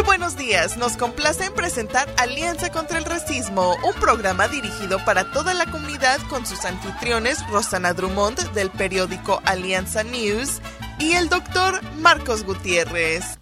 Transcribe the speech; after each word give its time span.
Muy 0.00 0.06
buenos 0.06 0.34
días, 0.34 0.78
nos 0.78 0.96
complace 0.96 1.44
en 1.44 1.52
presentar 1.52 2.08
Alianza 2.16 2.70
contra 2.70 2.96
el 2.96 3.04
Racismo, 3.04 3.76
un 3.86 4.00
programa 4.00 4.48
dirigido 4.48 4.96
para 5.04 5.30
toda 5.30 5.52
la 5.52 5.66
comunidad 5.66 6.18
con 6.30 6.46
sus 6.46 6.64
anfitriones 6.64 7.46
Rosana 7.50 7.92
Drummond 7.92 8.50
del 8.54 8.70
periódico 8.70 9.42
Alianza 9.44 10.02
News 10.02 10.62
y 10.98 11.12
el 11.12 11.28
doctor 11.28 11.82
Marcos 11.98 12.44
Gutiérrez. 12.44 13.38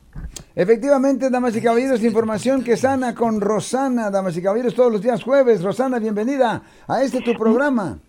Efectivamente, 0.56 1.30
damas 1.30 1.54
y 1.54 1.62
caballeros, 1.62 2.02
información 2.02 2.64
que 2.64 2.76
sana 2.76 3.14
con 3.14 3.40
Rosana, 3.40 4.10
damas 4.10 4.36
y 4.36 4.42
caballeros, 4.42 4.74
todos 4.74 4.90
los 4.90 5.00
días 5.00 5.22
jueves. 5.22 5.62
Rosana, 5.62 6.00
bienvenida 6.00 6.60
a 6.88 7.02
este 7.04 7.20
tu 7.20 7.34
programa. 7.34 8.00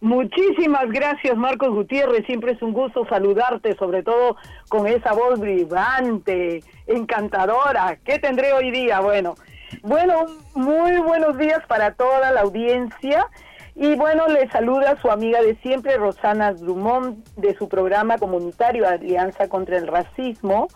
Muchísimas 0.00 0.90
gracias, 0.90 1.36
Marcos 1.36 1.74
Gutiérrez. 1.74 2.24
Siempre 2.24 2.52
es 2.52 2.62
un 2.62 2.72
gusto 2.72 3.06
saludarte, 3.06 3.76
sobre 3.76 4.02
todo 4.02 4.36
con 4.70 4.86
esa 4.86 5.12
voz 5.12 5.38
vibrante, 5.40 6.62
encantadora. 6.86 7.98
¿Qué 8.04 8.18
tendré 8.18 8.54
hoy 8.54 8.70
día? 8.70 9.00
Bueno, 9.00 9.34
bueno, 9.82 10.24
muy 10.54 10.96
buenos 10.98 11.36
días 11.36 11.60
para 11.66 11.92
toda 11.92 12.30
la 12.30 12.40
audiencia. 12.40 13.28
Y 13.74 13.94
bueno, 13.94 14.26
le 14.28 14.48
saluda 14.50 15.00
su 15.00 15.10
amiga 15.10 15.42
de 15.42 15.56
siempre, 15.56 15.96
Rosana 15.98 16.54
Drummond, 16.54 17.22
de 17.36 17.54
su 17.56 17.68
programa 17.68 18.16
comunitario 18.16 18.88
Alianza 18.88 19.48
contra 19.48 19.76
el 19.76 19.86
Racismo. 19.86 20.68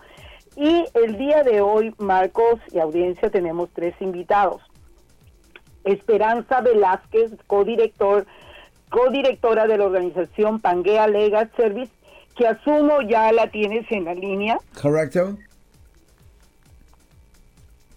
Y 0.55 0.85
el 0.93 1.17
día 1.17 1.41
de 1.43 1.61
hoy, 1.61 1.93
Marcos 1.97 2.59
y 2.71 2.79
audiencia, 2.79 3.31
tenemos 3.31 3.69
tres 3.73 3.95
invitados. 3.99 4.61
Esperanza 5.83 6.61
Velázquez, 6.61 7.31
codirector, 7.47 8.25
codirectora 8.95 9.67
de 9.67 9.77
la 9.77 9.85
organización 9.85 10.61
Pangea 10.61 11.07
Legal 11.07 11.51
Service, 11.57 11.91
que 12.33 12.47
asumo 12.47 13.01
ya 13.01 13.29
la 13.33 13.51
tienes 13.51 13.85
en 13.91 14.05
la 14.05 14.13
línea. 14.13 14.57
Correcto. 14.81 15.37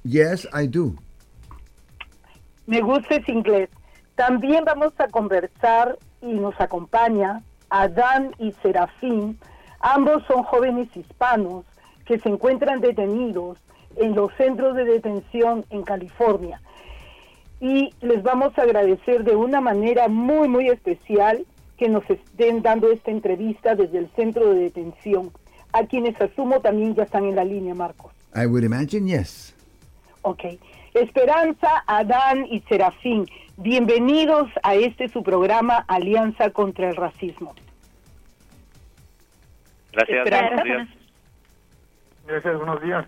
Yes, 0.02 0.48
I 0.52 0.66
do. 0.66 0.94
Me 2.66 2.80
gusta 2.80 3.14
ese 3.14 3.30
inglés. 3.30 3.68
También 4.16 4.64
vamos 4.64 4.92
a 4.98 5.06
conversar 5.06 5.96
y 6.20 6.32
nos 6.34 6.60
acompaña 6.60 7.42
Adán 7.70 8.34
y 8.38 8.50
Serafín. 8.60 9.38
Ambos 9.78 10.24
son 10.26 10.42
jóvenes 10.42 10.88
hispanos 10.96 11.64
que 12.06 12.18
se 12.18 12.28
encuentran 12.28 12.80
detenidos 12.80 13.58
en 13.94 14.16
los 14.16 14.32
centros 14.34 14.74
de 14.74 14.84
detención 14.84 15.64
en 15.70 15.84
California. 15.84 16.60
Y 17.60 17.92
les 18.00 18.22
vamos 18.22 18.56
a 18.58 18.62
agradecer 18.62 19.24
de 19.24 19.34
una 19.34 19.60
manera 19.60 20.08
muy, 20.08 20.48
muy 20.48 20.68
especial 20.68 21.44
que 21.76 21.88
nos 21.88 22.08
estén 22.10 22.62
dando 22.62 22.90
esta 22.90 23.10
entrevista 23.10 23.74
desde 23.74 23.98
el 23.98 24.08
centro 24.16 24.52
de 24.52 24.60
detención, 24.60 25.30
a 25.72 25.86
quienes 25.86 26.20
asumo 26.20 26.60
también 26.60 26.94
ya 26.94 27.04
están 27.04 27.24
en 27.24 27.36
la 27.36 27.44
línea, 27.44 27.74
Marcos. 27.74 28.12
I 28.34 28.46
would 28.46 28.64
imagine, 28.64 29.08
yes. 29.08 29.54
Ok. 30.22 30.44
Esperanza, 30.94 31.84
Adán 31.86 32.46
y 32.50 32.60
Serafín, 32.68 33.26
bienvenidos 33.56 34.48
a 34.62 34.74
este 34.74 35.08
su 35.08 35.22
programa 35.22 35.84
Alianza 35.88 36.50
contra 36.50 36.88
el 36.88 36.96
Racismo. 36.96 37.54
Gracias. 39.92 40.18
Esperanza. 40.18 40.54
Buenos 40.56 40.64
días. 40.64 40.88
Gracias, 42.26 42.56
buenos 42.56 42.82
días. 42.82 43.06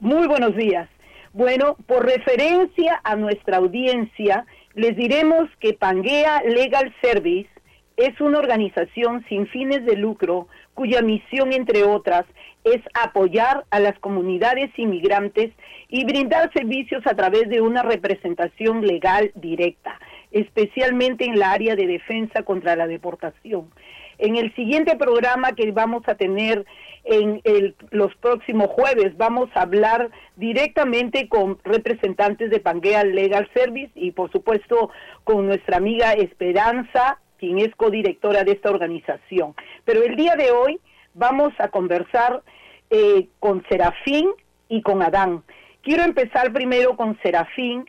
Muy 0.00 0.26
buenos 0.26 0.54
días. 0.56 0.88
Bueno, 1.34 1.76
por 1.88 2.06
referencia 2.06 3.00
a 3.02 3.16
nuestra 3.16 3.56
audiencia, 3.56 4.46
les 4.74 4.96
diremos 4.96 5.50
que 5.58 5.72
Pangea 5.72 6.40
Legal 6.44 6.94
Service 7.02 7.50
es 7.96 8.20
una 8.20 8.38
organización 8.38 9.24
sin 9.28 9.48
fines 9.48 9.84
de 9.84 9.96
lucro 9.96 10.46
cuya 10.74 11.02
misión, 11.02 11.52
entre 11.52 11.82
otras, 11.82 12.24
es 12.62 12.80
apoyar 12.94 13.64
a 13.70 13.80
las 13.80 13.98
comunidades 13.98 14.70
inmigrantes 14.76 15.50
y 15.88 16.04
brindar 16.04 16.52
servicios 16.52 17.04
a 17.04 17.16
través 17.16 17.48
de 17.48 17.60
una 17.60 17.82
representación 17.82 18.86
legal 18.86 19.32
directa, 19.34 19.98
especialmente 20.30 21.24
en 21.24 21.40
la 21.40 21.50
área 21.50 21.74
de 21.74 21.88
defensa 21.88 22.44
contra 22.44 22.76
la 22.76 22.86
deportación. 22.86 23.72
En 24.18 24.36
el 24.36 24.54
siguiente 24.54 24.94
programa 24.94 25.50
que 25.52 25.72
vamos 25.72 26.04
a 26.06 26.14
tener 26.14 26.64
en 27.04 27.40
el- 27.44 27.74
los 27.90 28.14
próximos 28.16 28.68
jueves 28.68 29.16
vamos 29.16 29.50
a 29.54 29.62
hablar 29.62 30.10
directamente 30.36 31.28
con 31.28 31.58
representantes 31.64 32.50
de 32.50 32.60
Pangea 32.60 33.04
Legal 33.04 33.48
Service 33.54 33.92
y 33.94 34.12
por 34.12 34.30
supuesto 34.32 34.90
con 35.24 35.46
nuestra 35.46 35.76
amiga 35.76 36.12
Esperanza, 36.12 37.18
quien 37.38 37.58
es 37.58 37.74
codirectora 37.76 38.44
de 38.44 38.52
esta 38.52 38.70
organización. 38.70 39.54
Pero 39.84 40.02
el 40.02 40.16
día 40.16 40.34
de 40.36 40.50
hoy 40.50 40.80
vamos 41.14 41.52
a 41.58 41.68
conversar 41.68 42.42
eh, 42.90 43.28
con 43.40 43.64
Serafín 43.68 44.30
y 44.68 44.82
con 44.82 45.02
Adán. 45.02 45.42
Quiero 45.82 46.04
empezar 46.04 46.52
primero 46.52 46.96
con 46.96 47.18
Serafín 47.22 47.84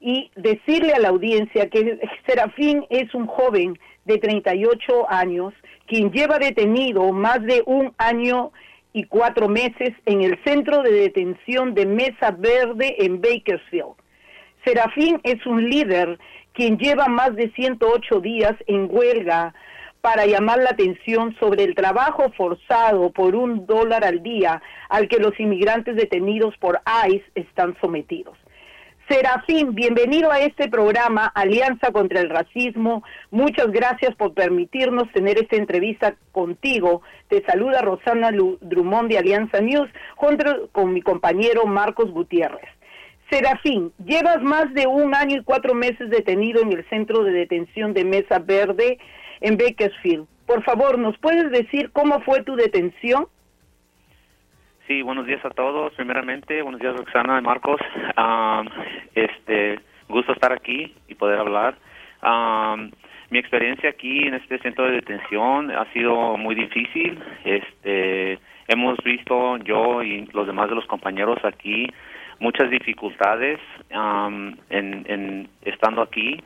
y 0.00 0.30
decirle 0.36 0.92
a 0.92 0.98
la 0.98 1.08
audiencia 1.08 1.68
que 1.68 1.98
Serafín 2.26 2.86
es 2.90 3.12
un 3.14 3.26
joven 3.26 3.78
de 4.04 4.18
38 4.18 5.10
años 5.10 5.52
quien 5.86 6.10
lleva 6.12 6.38
detenido 6.38 7.12
más 7.12 7.42
de 7.42 7.62
un 7.66 7.92
año 7.98 8.52
y 8.92 9.04
cuatro 9.04 9.48
meses 9.48 9.90
en 10.06 10.22
el 10.22 10.38
centro 10.44 10.82
de 10.82 10.92
detención 10.92 11.74
de 11.74 11.86
Mesa 11.86 12.30
Verde 12.30 12.96
en 12.98 13.20
Bakersfield. 13.20 13.94
Serafín 14.64 15.20
es 15.24 15.44
un 15.46 15.68
líder 15.68 16.18
quien 16.52 16.78
lleva 16.78 17.06
más 17.06 17.34
de 17.36 17.50
108 17.52 18.20
días 18.20 18.54
en 18.66 18.88
huelga 18.90 19.54
para 20.00 20.26
llamar 20.26 20.58
la 20.58 20.70
atención 20.70 21.36
sobre 21.38 21.64
el 21.64 21.74
trabajo 21.74 22.30
forzado 22.36 23.10
por 23.10 23.34
un 23.34 23.66
dólar 23.66 24.04
al 24.04 24.22
día 24.22 24.62
al 24.88 25.08
que 25.08 25.18
los 25.18 25.38
inmigrantes 25.38 25.96
detenidos 25.96 26.56
por 26.58 26.80
ICE 27.06 27.24
están 27.34 27.76
sometidos. 27.80 28.36
Serafín, 29.08 29.74
bienvenido 29.74 30.30
a 30.30 30.40
este 30.40 30.68
programa 30.68 31.32
Alianza 31.34 31.92
contra 31.92 32.20
el 32.20 32.28
Racismo. 32.28 33.02
Muchas 33.30 33.68
gracias 33.72 34.14
por 34.16 34.34
permitirnos 34.34 35.10
tener 35.12 35.38
esta 35.38 35.56
entrevista 35.56 36.14
contigo. 36.30 37.00
Te 37.28 37.42
saluda 37.46 37.80
Rosana 37.80 38.30
Drummond 38.32 39.08
de 39.08 39.16
Alianza 39.16 39.62
News 39.62 39.88
junto 40.14 40.68
con 40.72 40.92
mi 40.92 41.00
compañero 41.00 41.64
Marcos 41.64 42.10
Gutiérrez. 42.10 42.68
Serafín, 43.30 43.92
llevas 44.04 44.42
más 44.42 44.74
de 44.74 44.86
un 44.86 45.14
año 45.14 45.38
y 45.38 45.44
cuatro 45.44 45.72
meses 45.72 46.10
detenido 46.10 46.60
en 46.60 46.72
el 46.72 46.86
centro 46.90 47.24
de 47.24 47.32
detención 47.32 47.94
de 47.94 48.04
Mesa 48.04 48.38
Verde 48.40 48.98
en 49.40 49.56
Bakersfield. 49.56 50.26
Por 50.44 50.62
favor, 50.64 50.98
¿nos 50.98 51.16
puedes 51.16 51.50
decir 51.50 51.92
cómo 51.92 52.20
fue 52.20 52.42
tu 52.42 52.56
detención? 52.56 53.26
Sí, 54.88 55.02
buenos 55.02 55.26
días 55.26 55.44
a 55.44 55.50
todos. 55.50 55.92
Primeramente, 55.92 56.62
buenos 56.62 56.80
días 56.80 56.96
Roxana 56.96 57.38
y 57.38 57.42
Marcos. 57.42 57.78
Este, 59.14 59.78
gusto 60.08 60.32
estar 60.32 60.50
aquí 60.50 60.94
y 61.06 61.14
poder 61.14 61.38
hablar. 61.40 61.76
Am, 62.22 62.90
mi 63.28 63.38
experiencia 63.38 63.90
aquí 63.90 64.26
en 64.26 64.32
este 64.32 64.58
centro 64.60 64.86
de 64.86 64.92
detención 64.92 65.70
ha 65.72 65.84
sido 65.92 66.38
muy 66.38 66.54
difícil. 66.54 67.22
Este, 67.44 68.38
hemos 68.66 68.96
visto 69.04 69.58
yo 69.58 70.02
y 70.02 70.24
los 70.32 70.46
demás 70.46 70.70
de 70.70 70.76
los 70.76 70.86
compañeros 70.86 71.38
aquí 71.44 71.86
muchas 72.40 72.70
dificultades 72.70 73.60
am, 73.92 74.56
en, 74.70 75.04
en 75.06 75.50
estando 75.66 76.00
aquí 76.00 76.42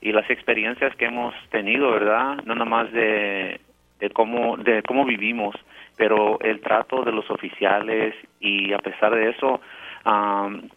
y 0.00 0.10
las 0.10 0.28
experiencias 0.30 0.96
que 0.96 1.04
hemos 1.04 1.32
tenido, 1.50 1.92
¿verdad? 1.92 2.42
No 2.44 2.56
nada 2.56 2.68
más 2.68 2.90
de, 2.90 3.60
de 4.00 4.10
cómo 4.10 4.56
de 4.56 4.82
cómo 4.82 5.04
vivimos, 5.04 5.54
pero 5.96 6.40
el 6.40 6.60
trato 6.60 7.02
de 7.02 7.12
los 7.12 7.30
oficiales 7.30 8.14
y 8.40 8.72
a 8.72 8.78
pesar 8.78 9.14
de 9.14 9.30
eso, 9.30 9.60
am, 10.04 10.68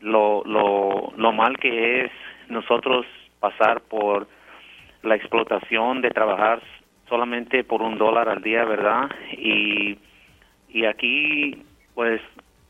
lo, 0.00 0.42
lo, 0.44 1.12
lo 1.16 1.32
mal 1.32 1.56
que 1.58 2.04
es 2.04 2.12
nosotros 2.48 3.06
pasar 3.40 3.80
por 3.82 4.28
la 5.02 5.14
explotación 5.14 6.00
de 6.02 6.10
trabajar 6.10 6.60
solamente 7.08 7.64
por 7.64 7.82
un 7.82 7.98
dólar 7.98 8.28
al 8.28 8.42
día, 8.42 8.64
¿verdad? 8.64 9.10
Y, 9.32 9.98
y 10.68 10.84
aquí, 10.84 11.62
pues, 11.94 12.20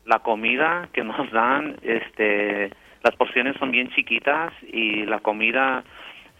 la 0.05 0.19
comida 0.19 0.89
que 0.93 1.03
nos 1.03 1.29
dan, 1.31 1.75
este, 1.81 2.71
las 3.03 3.15
porciones 3.15 3.55
son 3.57 3.71
bien 3.71 3.89
chiquitas 3.89 4.53
y 4.71 5.05
la 5.05 5.19
comida, 5.19 5.83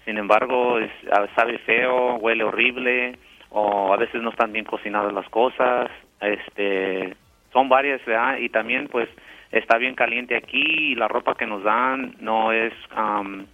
sin 0.06 0.18
embargo, 0.18 0.80
es, 0.80 0.92
sabe 1.36 1.58
feo, 1.60 2.16
huele 2.16 2.44
horrible, 2.44 3.18
o 3.50 3.94
a 3.94 3.98
veces 3.98 4.22
no 4.22 4.30
están 4.30 4.52
bien 4.52 4.66
cocinadas 4.66 5.14
las 5.14 5.28
cosas, 5.30 5.90
este, 6.22 7.16
son 7.52 7.70
varias, 7.70 8.04
¿verdad? 8.06 8.38
Y 8.38 8.50
también, 8.50 8.88
pues, 8.88 9.10
está 9.52 9.78
bien 9.78 9.96
caliente 9.96 10.36
aquí 10.36 10.92
y 10.92 10.96
la 10.96 11.08
ropa 11.08 11.36
que 11.36 11.46
nos 11.46 11.64
dan 11.64 12.16
no 12.20 12.52
es 12.52 12.74
am, 12.92 13.48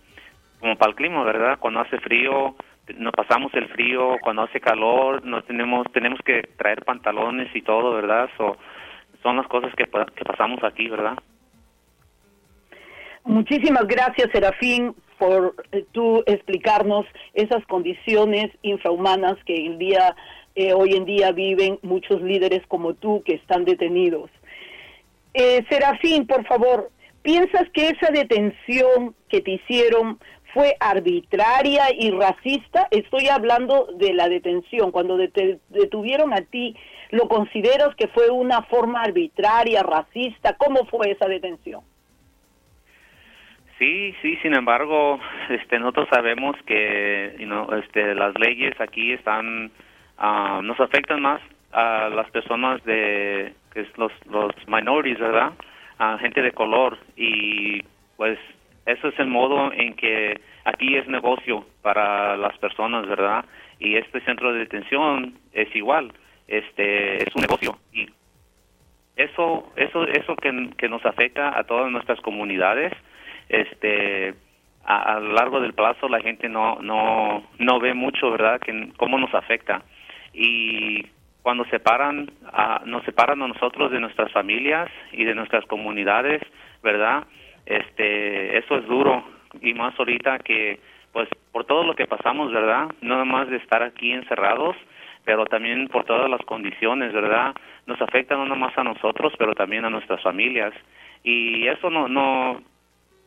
como 0.59 0.75
para 0.75 0.89
el 0.89 0.95
clima, 0.95 1.23
¿verdad? 1.23 1.57
Cuando 1.59 1.79
hace 1.79 1.97
frío, 1.99 2.55
nos 2.97 3.13
pasamos 3.13 3.53
el 3.53 3.67
frío, 3.69 4.17
cuando 4.21 4.43
hace 4.43 4.59
calor, 4.59 5.25
no 5.25 5.41
tenemos 5.43 5.91
tenemos 5.91 6.19
que 6.23 6.43
traer 6.57 6.83
pantalones 6.83 7.53
y 7.55 7.61
todo, 7.61 7.93
¿verdad? 7.93 8.29
So, 8.37 8.57
son 9.23 9.37
las 9.37 9.47
cosas 9.47 9.73
que, 9.75 9.85
que 9.85 10.25
pasamos 10.25 10.63
aquí, 10.63 10.87
¿verdad? 10.89 11.17
Muchísimas 13.23 13.87
gracias, 13.87 14.29
Serafín, 14.31 14.93
por 15.17 15.55
eh, 15.71 15.85
tú 15.91 16.23
explicarnos 16.25 17.05
esas 17.33 17.65
condiciones 17.65 18.51
infrahumanas 18.61 19.35
que 19.45 19.65
el 19.65 19.77
día 19.77 20.15
eh, 20.55 20.73
hoy 20.73 20.93
en 20.93 21.05
día 21.05 21.31
viven 21.31 21.79
muchos 21.81 22.21
líderes 22.21 22.65
como 22.67 22.93
tú 22.93 23.21
que 23.25 23.33
están 23.33 23.65
detenidos. 23.65 24.31
Eh, 25.33 25.65
Serafín, 25.69 26.25
por 26.27 26.45
favor, 26.47 26.91
¿piensas 27.21 27.69
que 27.73 27.89
esa 27.89 28.09
detención 28.11 29.15
que 29.27 29.41
te 29.41 29.51
hicieron 29.51 30.17
fue 30.53 30.77
arbitraria 30.79 31.87
y 31.93 32.11
racista? 32.11 32.87
Estoy 32.91 33.27
hablando 33.27 33.87
de 33.97 34.13
la 34.13 34.29
detención. 34.29 34.91
Cuando 34.91 35.17
te 35.29 35.59
detuvieron 35.69 36.33
a 36.33 36.41
ti, 36.41 36.77
¿lo 37.11 37.27
consideras 37.27 37.93
que 37.95 38.07
fue 38.07 38.29
una 38.29 38.61
forma 38.63 39.01
arbitraria, 39.01 39.83
racista? 39.83 40.55
¿Cómo 40.55 40.85
fue 40.85 41.11
esa 41.11 41.27
detención? 41.27 41.81
Sí, 43.77 44.15
sí, 44.21 44.37
sin 44.41 44.55
embargo, 44.55 45.19
este, 45.49 45.79
nosotros 45.79 46.07
sabemos 46.09 46.55
que 46.65 47.35
este, 47.83 48.15
las 48.15 48.37
leyes 48.39 48.79
aquí 48.79 49.11
están, 49.11 49.71
ah, 50.17 50.61
nos 50.63 50.79
afectan 50.79 51.21
más 51.21 51.41
a 51.73 52.09
las 52.09 52.29
personas 52.31 52.81
de, 52.85 53.53
que 53.73 53.81
es 53.81 53.97
los, 53.97 54.13
los 54.27 54.51
minorities, 54.67 55.19
¿verdad? 55.19 55.51
A 55.99 56.17
gente 56.19 56.41
de 56.41 56.51
color 56.53 56.97
y 57.17 57.81
pues 58.15 58.39
eso 58.85 59.09
es 59.09 59.19
el 59.19 59.27
modo 59.27 59.73
en 59.73 59.93
que 59.95 60.39
aquí 60.63 60.95
es 60.95 61.07
negocio 61.07 61.65
para 61.81 62.37
las 62.37 62.57
personas, 62.59 63.05
¿verdad? 63.07 63.43
Y 63.79 63.97
este 63.97 64.21
centro 64.21 64.53
de 64.53 64.59
detención 64.59 65.33
es 65.51 65.73
igual, 65.75 66.13
este 66.47 67.17
es 67.23 67.35
un 67.35 67.41
negocio 67.41 67.77
y 67.91 68.07
eso 69.17 69.69
eso 69.75 70.07
eso 70.07 70.35
que, 70.37 70.69
que 70.77 70.87
nos 70.87 71.05
afecta 71.05 71.57
a 71.57 71.63
todas 71.63 71.91
nuestras 71.91 72.21
comunidades 72.21 72.93
este 73.49 74.35
a, 74.85 75.19
lo 75.19 75.33
largo 75.33 75.59
del 75.59 75.73
plazo 75.73 76.07
la 76.07 76.21
gente 76.21 76.47
no 76.47 76.77
no 76.81 77.43
no 77.57 77.79
ve 77.79 77.93
mucho 77.93 78.31
verdad 78.31 78.59
que 78.59 78.89
cómo 78.97 79.17
nos 79.17 79.33
afecta. 79.33 79.81
Y 80.33 81.05
cuando 81.41 81.65
separan 81.65 82.31
a, 82.51 82.81
nos 82.85 83.03
separan 83.03 83.41
a 83.41 83.47
nosotros 83.47 83.91
de 83.91 83.99
nuestras 83.99 84.31
familias 84.31 84.89
y 85.11 85.23
de 85.25 85.35
nuestras 85.35 85.65
comunidades 85.65 86.41
verdad 86.83 87.25
este 87.65 88.57
eso 88.57 88.77
es 88.77 88.85
duro. 88.85 89.23
Y 89.61 89.73
más 89.73 89.97
ahorita 89.97 90.39
que 90.39 90.79
pues 91.13 91.29
por 91.51 91.65
todo 91.65 91.83
lo 91.83 91.95
que 91.95 92.07
pasamos 92.07 92.51
verdad 92.51 92.87
no 93.01 93.13
nada 93.15 93.25
más 93.25 93.49
de 93.49 93.57
estar 93.57 93.81
aquí 93.81 94.11
encerrados 94.11 94.75
pero 95.23 95.45
también 95.45 95.87
por 95.87 96.03
todas 96.03 96.29
las 96.29 96.41
condiciones 96.41 97.11
verdad 97.13 97.55
nos 97.87 97.99
afecta 98.01 98.35
no 98.35 98.43
nada 98.43 98.55
más 98.55 98.77
a 98.77 98.83
nosotros 98.83 99.33
pero 99.39 99.55
también 99.55 99.85
a 99.85 99.89
nuestras 99.89 100.21
familias. 100.21 100.73
Y 101.23 101.65
eso 101.67 101.89
no 101.89 102.07
no 102.07 102.61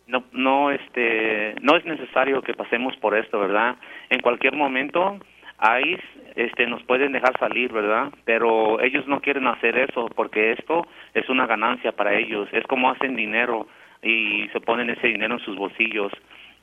no 0.09 0.25
no 0.33 0.71
este 0.71 1.55
no 1.61 1.77
es 1.77 1.85
necesario 1.85 2.43
que 2.43 2.55
pasemos 2.55 2.97
por 2.97 3.17
esto 3.17 3.39
verdad 3.39 3.77
en 4.11 4.21
cualquier 4.21 4.55
momento 4.57 5.19
ahí 5.59 5.97
este 6.35 6.67
nos 6.67 6.83
pueden 6.85 7.13
dejar 7.13 7.39
salir 7.39 7.73
verdad 7.73 8.11
pero 8.25 8.81
ellos 8.81 9.07
no 9.07 9.21
quieren 9.21 9.47
hacer 9.47 9.77
eso 9.79 10.09
porque 10.15 10.53
esto 10.53 10.87
es 11.15 11.29
una 11.29 11.47
ganancia 11.47 11.93
para 11.93 12.15
ellos. 12.15 12.49
Es 12.53 12.65
como 12.67 12.91
hacen 12.91 13.17
dinero 13.17 13.67
y 14.03 14.49
se 14.53 14.61
ponen 14.61 14.91
ese 14.91 15.09
dinero 15.09 15.35
en 15.35 15.41
sus 15.41 15.57
bolsillos 15.57 16.13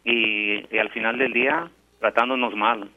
y 0.03 0.77
al 0.77 0.89
final 0.89 1.17
del 1.17 1.33
día 1.33 1.69
tratándonos 1.99 2.55
mal 2.55 2.89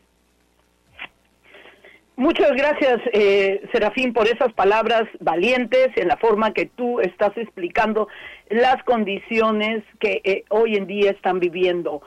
Muchas 2.18 2.50
gracias, 2.50 2.98
eh, 3.12 3.62
Serafín, 3.70 4.12
por 4.12 4.26
esas 4.26 4.52
palabras 4.52 5.04
valientes 5.20 5.90
en 5.94 6.08
la 6.08 6.16
forma 6.16 6.52
que 6.52 6.66
tú 6.66 6.98
estás 6.98 7.30
explicando 7.36 8.08
las 8.50 8.82
condiciones 8.82 9.84
que 10.00 10.20
eh, 10.24 10.44
hoy 10.48 10.74
en 10.74 10.88
día 10.88 11.12
están 11.12 11.38
viviendo. 11.38 12.02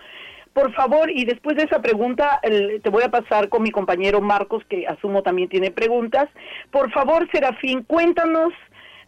Por 0.52 0.74
favor, 0.74 1.10
y 1.10 1.24
después 1.24 1.56
de 1.56 1.64
esa 1.64 1.82
pregunta, 1.82 2.42
te 2.44 2.90
voy 2.90 3.04
a 3.04 3.10
pasar 3.10 3.48
con 3.48 3.64
mi 3.64 3.72
compañero 3.72 4.20
Marcos, 4.20 4.66
que 4.68 4.86
asumo 4.86 5.24
también 5.24 5.48
tiene 5.48 5.72
preguntas. 5.72 6.28
Por 6.72 6.92
favor, 6.92 7.26
Serafín, 7.32 7.84
cuéntanos 7.84 8.52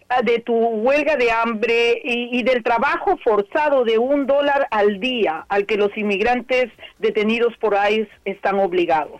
ah, 0.07 0.21
de 0.21 0.39
tu 0.39 0.55
huelga 0.55 1.17
de 1.17 1.31
hambre 1.31 2.01
y, 2.01 2.39
y, 2.39 2.43
del 2.43 2.63
trabajo 2.63 3.17
forzado 3.25 3.83
de 3.83 3.97
un 3.97 4.25
dólar 4.25 4.69
al 4.71 5.01
día 5.01 5.45
al 5.49 5.65
que 5.65 5.75
los 5.75 5.91
inmigrantes 5.97 6.71
detenidos 6.99 7.57
por 7.57 7.73
ICE 7.73 8.07
están 8.23 8.57
obligados. 8.61 9.19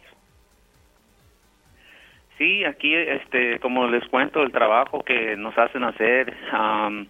Sí, 2.37 2.65
aquí, 2.65 2.93
este, 2.95 3.59
como 3.59 3.87
les 3.87 4.03
cuento, 4.09 4.41
el 4.41 4.51
trabajo 4.51 5.03
que 5.03 5.37
nos 5.37 5.57
hacen 5.57 5.83
hacer, 5.83 6.33
um, 6.51 7.05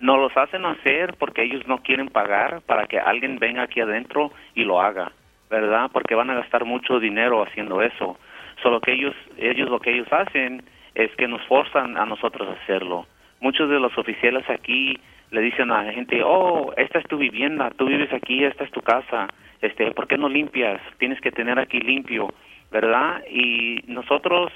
nos 0.00 0.18
los 0.18 0.36
hacen 0.36 0.64
hacer 0.64 1.14
porque 1.18 1.44
ellos 1.44 1.66
no 1.68 1.78
quieren 1.78 2.08
pagar 2.08 2.60
para 2.62 2.86
que 2.86 2.98
alguien 2.98 3.38
venga 3.38 3.62
aquí 3.62 3.80
adentro 3.80 4.32
y 4.54 4.64
lo 4.64 4.80
haga, 4.80 5.12
¿verdad? 5.48 5.90
Porque 5.92 6.16
van 6.16 6.30
a 6.30 6.34
gastar 6.34 6.64
mucho 6.64 6.98
dinero 6.98 7.42
haciendo 7.42 7.82
eso. 7.82 8.18
Solo 8.62 8.80
que 8.80 8.92
ellos, 8.92 9.14
ellos 9.38 9.70
lo 9.70 9.78
que 9.78 9.92
ellos 9.92 10.12
hacen 10.12 10.62
es 10.94 11.14
que 11.16 11.28
nos 11.28 11.42
forzan 11.46 11.96
a 11.96 12.04
nosotros 12.04 12.48
a 12.48 12.62
hacerlo. 12.62 13.06
Muchos 13.40 13.70
de 13.70 13.78
los 13.78 13.96
oficiales 13.96 14.48
aquí 14.50 14.98
le 15.30 15.40
dicen 15.40 15.70
a 15.70 15.84
la 15.84 15.92
gente, 15.92 16.20
oh, 16.24 16.72
esta 16.76 16.98
es 16.98 17.06
tu 17.06 17.16
vivienda, 17.16 17.70
tú 17.70 17.86
vives 17.86 18.12
aquí, 18.12 18.44
esta 18.44 18.64
es 18.64 18.70
tu 18.72 18.82
casa, 18.82 19.28
este, 19.60 19.92
¿por 19.92 20.08
qué 20.08 20.18
no 20.18 20.28
limpias? 20.28 20.80
Tienes 20.98 21.20
que 21.20 21.30
tener 21.30 21.58
aquí 21.58 21.80
limpio 21.80 22.28
¿verdad? 22.72 23.22
Y 23.30 23.80
nosotros, 23.86 24.50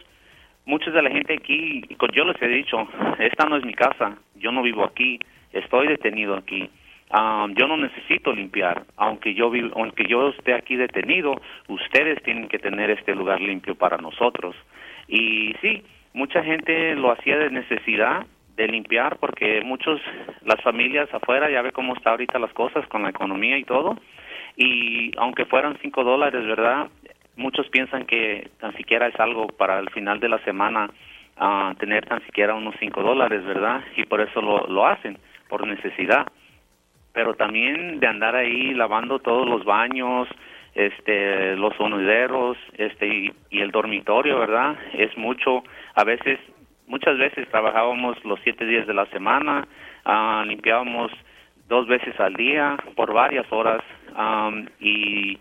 muchos 0.64 0.92
de 0.94 1.02
la 1.02 1.10
gente 1.10 1.34
aquí, 1.34 1.82
yo 2.12 2.24
les 2.24 2.40
he 2.42 2.48
dicho, 2.48 2.88
esta 3.18 3.46
no 3.46 3.56
es 3.56 3.64
mi 3.64 3.74
casa, 3.74 4.16
yo 4.36 4.50
no 4.50 4.62
vivo 4.62 4.84
aquí, 4.84 5.20
estoy 5.52 5.86
detenido 5.88 6.34
aquí. 6.34 6.68
Um, 7.08 7.54
yo 7.54 7.68
no 7.68 7.76
necesito 7.76 8.32
limpiar, 8.32 8.82
aunque 8.96 9.32
yo 9.32 9.48
vivo, 9.48 9.70
aunque 9.76 10.06
yo 10.08 10.30
esté 10.30 10.54
aquí 10.54 10.74
detenido, 10.74 11.40
ustedes 11.68 12.20
tienen 12.24 12.48
que 12.48 12.58
tener 12.58 12.90
este 12.90 13.14
lugar 13.14 13.40
limpio 13.40 13.76
para 13.76 13.96
nosotros. 13.98 14.56
Y 15.06 15.54
sí, 15.60 15.84
mucha 16.14 16.42
gente 16.42 16.96
lo 16.96 17.12
hacía 17.12 17.38
de 17.38 17.50
necesidad 17.50 18.26
de 18.56 18.66
limpiar 18.66 19.18
porque 19.18 19.60
muchos, 19.60 20.00
las 20.44 20.60
familias 20.62 21.12
afuera, 21.14 21.48
ya 21.48 21.62
ve 21.62 21.70
cómo 21.70 21.94
está 21.94 22.10
ahorita 22.10 22.40
las 22.40 22.52
cosas 22.54 22.84
con 22.88 23.04
la 23.04 23.10
economía 23.10 23.56
y 23.56 23.64
todo, 23.64 23.96
y 24.56 25.12
aunque 25.18 25.44
fueran 25.44 25.78
cinco 25.82 26.02
dólares, 26.02 26.44
¿verdad? 26.44 26.88
Muchos 27.36 27.68
piensan 27.68 28.06
que 28.06 28.50
tan 28.60 28.76
siquiera 28.76 29.06
es 29.06 29.18
algo 29.20 29.46
para 29.48 29.78
el 29.78 29.90
final 29.90 30.20
de 30.20 30.28
la 30.28 30.38
semana 30.44 30.90
uh, 31.40 31.74
tener 31.74 32.06
tan 32.06 32.24
siquiera 32.26 32.54
unos 32.54 32.74
cinco 32.78 33.02
dólares, 33.02 33.44
¿verdad? 33.44 33.82
Y 33.96 34.04
por 34.04 34.20
eso 34.20 34.40
lo, 34.40 34.66
lo 34.66 34.86
hacen, 34.86 35.18
por 35.48 35.66
necesidad. 35.66 36.26
Pero 37.12 37.34
también 37.34 38.00
de 38.00 38.06
andar 38.06 38.34
ahí 38.34 38.74
lavando 38.74 39.18
todos 39.18 39.48
los 39.48 39.64
baños, 39.64 40.28
este, 40.74 41.56
los 41.56 41.74
sonideros, 41.76 42.58
este, 42.76 43.06
y, 43.50 43.60
el 43.60 43.70
dormitorio, 43.70 44.38
¿verdad? 44.38 44.76
Es 44.92 45.16
mucho, 45.16 45.64
a 45.94 46.04
veces, 46.04 46.38
muchas 46.86 47.16
veces 47.16 47.48
trabajábamos 47.48 48.22
los 48.24 48.38
siete 48.44 48.66
días 48.66 48.86
de 48.86 48.94
la 48.94 49.06
semana, 49.06 49.66
uh, 50.04 50.44
limpiábamos 50.44 51.10
dos 51.68 51.86
veces 51.86 52.18
al 52.20 52.34
día 52.34 52.76
por 52.94 53.12
varias 53.12 53.50
horas 53.50 53.82
um, 54.16 54.66
y 54.78 55.38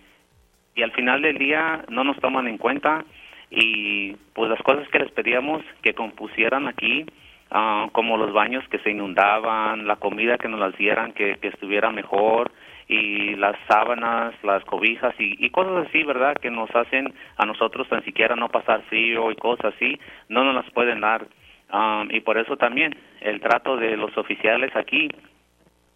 y 0.76 0.84
al 0.84 0.92
final 0.92 1.22
del 1.22 1.38
día 1.38 1.86
no 1.90 2.04
nos 2.04 2.18
toman 2.20 2.48
en 2.48 2.58
cuenta 2.58 3.06
y 3.50 4.14
pues 4.34 4.50
las 4.50 4.62
cosas 4.62 4.88
que 4.90 5.00
les 5.00 5.12
pedíamos 5.12 5.64
que 5.82 5.94
compusieran 5.94 6.68
aquí, 6.68 7.06
uh, 7.52 7.90
como 7.92 8.18
los 8.18 8.34
baños 8.34 8.68
que 8.70 8.80
se 8.80 8.92
inundaban, 8.92 9.88
la 9.88 9.96
comida 9.96 10.38
que 10.38 10.50
nos 10.50 10.60
las 10.60 10.78
dieran 10.78 11.14
que, 11.14 11.38
que 11.38 11.48
estuviera 11.48 11.92
mejor 11.92 12.52
y 12.88 13.36
las 13.36 13.56
sábanas, 13.68 14.36
las 14.44 14.64
cobijas 14.66 15.16
y, 15.18 15.44
y, 15.44 15.50
cosas 15.50 15.88
así, 15.88 16.04
¿verdad? 16.04 16.36
Que 16.36 16.52
nos 16.52 16.70
hacen 16.76 17.14
a 17.38 17.46
nosotros 17.46 17.88
tan 17.90 18.04
siquiera 18.04 18.36
no 18.36 18.50
pasar 18.50 18.84
frío 18.84 19.32
y 19.32 19.36
cosas 19.36 19.74
así, 19.76 20.00
no 20.30 20.44
nos 20.44 20.54
las 20.56 20.70
pueden 20.72 21.02
dar. 21.02 21.26
Um, 21.74 22.10
y 22.12 22.20
por 22.20 22.38
eso 22.38 22.58
también 22.58 22.96
el 23.22 23.42
trato 23.42 23.76
de 23.78 23.98
los 23.98 24.16
oficiales 24.18 24.76
aquí 24.76 25.10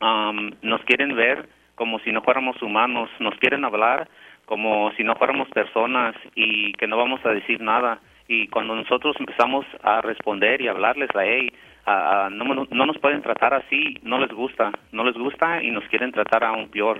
um, 0.02 0.50
nos 0.64 0.82
quieren 0.86 1.16
ver 1.16 1.48
como 1.76 2.00
si 2.00 2.12
no 2.12 2.22
fuéramos 2.22 2.62
humanos, 2.62 3.10
nos 3.20 3.36
quieren 3.36 3.64
hablar 3.64 4.10
como 4.50 4.92
si 4.98 5.04
no 5.04 5.16
fuéramos 5.16 5.48
personas 5.50 6.16
y 6.34 6.74
que 6.74 6.88
no 6.88 6.98
vamos 6.98 7.24
a 7.24 7.30
decir 7.30 7.62
nada. 7.62 8.00
Y 8.28 8.48
cuando 8.48 8.76
nosotros 8.76 9.16
empezamos 9.20 9.64
a 9.84 10.02
responder 10.02 10.60
y 10.60 10.68
hablarles 10.68 11.16
a 11.16 11.24
él, 11.24 11.54
a, 11.86 12.30
no, 12.32 12.66
no, 12.68 12.86
nos 12.88 12.98
pueden 12.98 13.22
tratar 13.22 13.54
así, 13.54 14.00
no 14.02 14.18
les 14.18 14.32
gusta, 14.32 14.72
no 14.92 15.04
les 15.04 15.14
gusta 15.14 15.62
y 15.62 15.70
nos 15.70 15.88
quieren 15.90 16.12
tratar 16.12 16.44
aún 16.44 16.68
peor. 16.70 17.00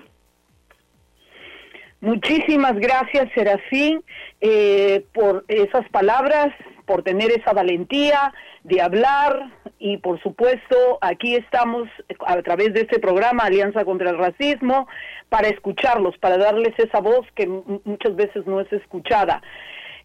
Muchísimas 2.02 2.78
gracias, 2.78 3.32
Serafín, 3.34 4.04
eh, 4.42 5.04
por 5.12 5.44
esas 5.48 5.90
palabras, 5.90 6.54
por 6.90 7.04
tener 7.04 7.30
esa 7.30 7.54
valentía 7.54 8.34
de 8.64 8.82
hablar 8.82 9.52
y, 9.78 9.98
por 9.98 10.20
supuesto, 10.24 10.98
aquí 11.02 11.36
estamos 11.36 11.88
a 12.26 12.42
través 12.42 12.74
de 12.74 12.82
este 12.82 12.98
programa 12.98 13.44
Alianza 13.44 13.86
contra 13.86 14.10
el 14.10 14.18
Racismo 14.18 14.88
para 15.30 15.50
escucharlos, 15.50 16.18
para 16.18 16.40
darles 16.40 16.74
esa 16.80 17.00
voz 17.00 17.28
que 17.36 17.46
muchas 17.46 18.16
veces 18.16 18.48
no 18.48 18.60
es 18.60 18.74
escuchada. 18.74 19.44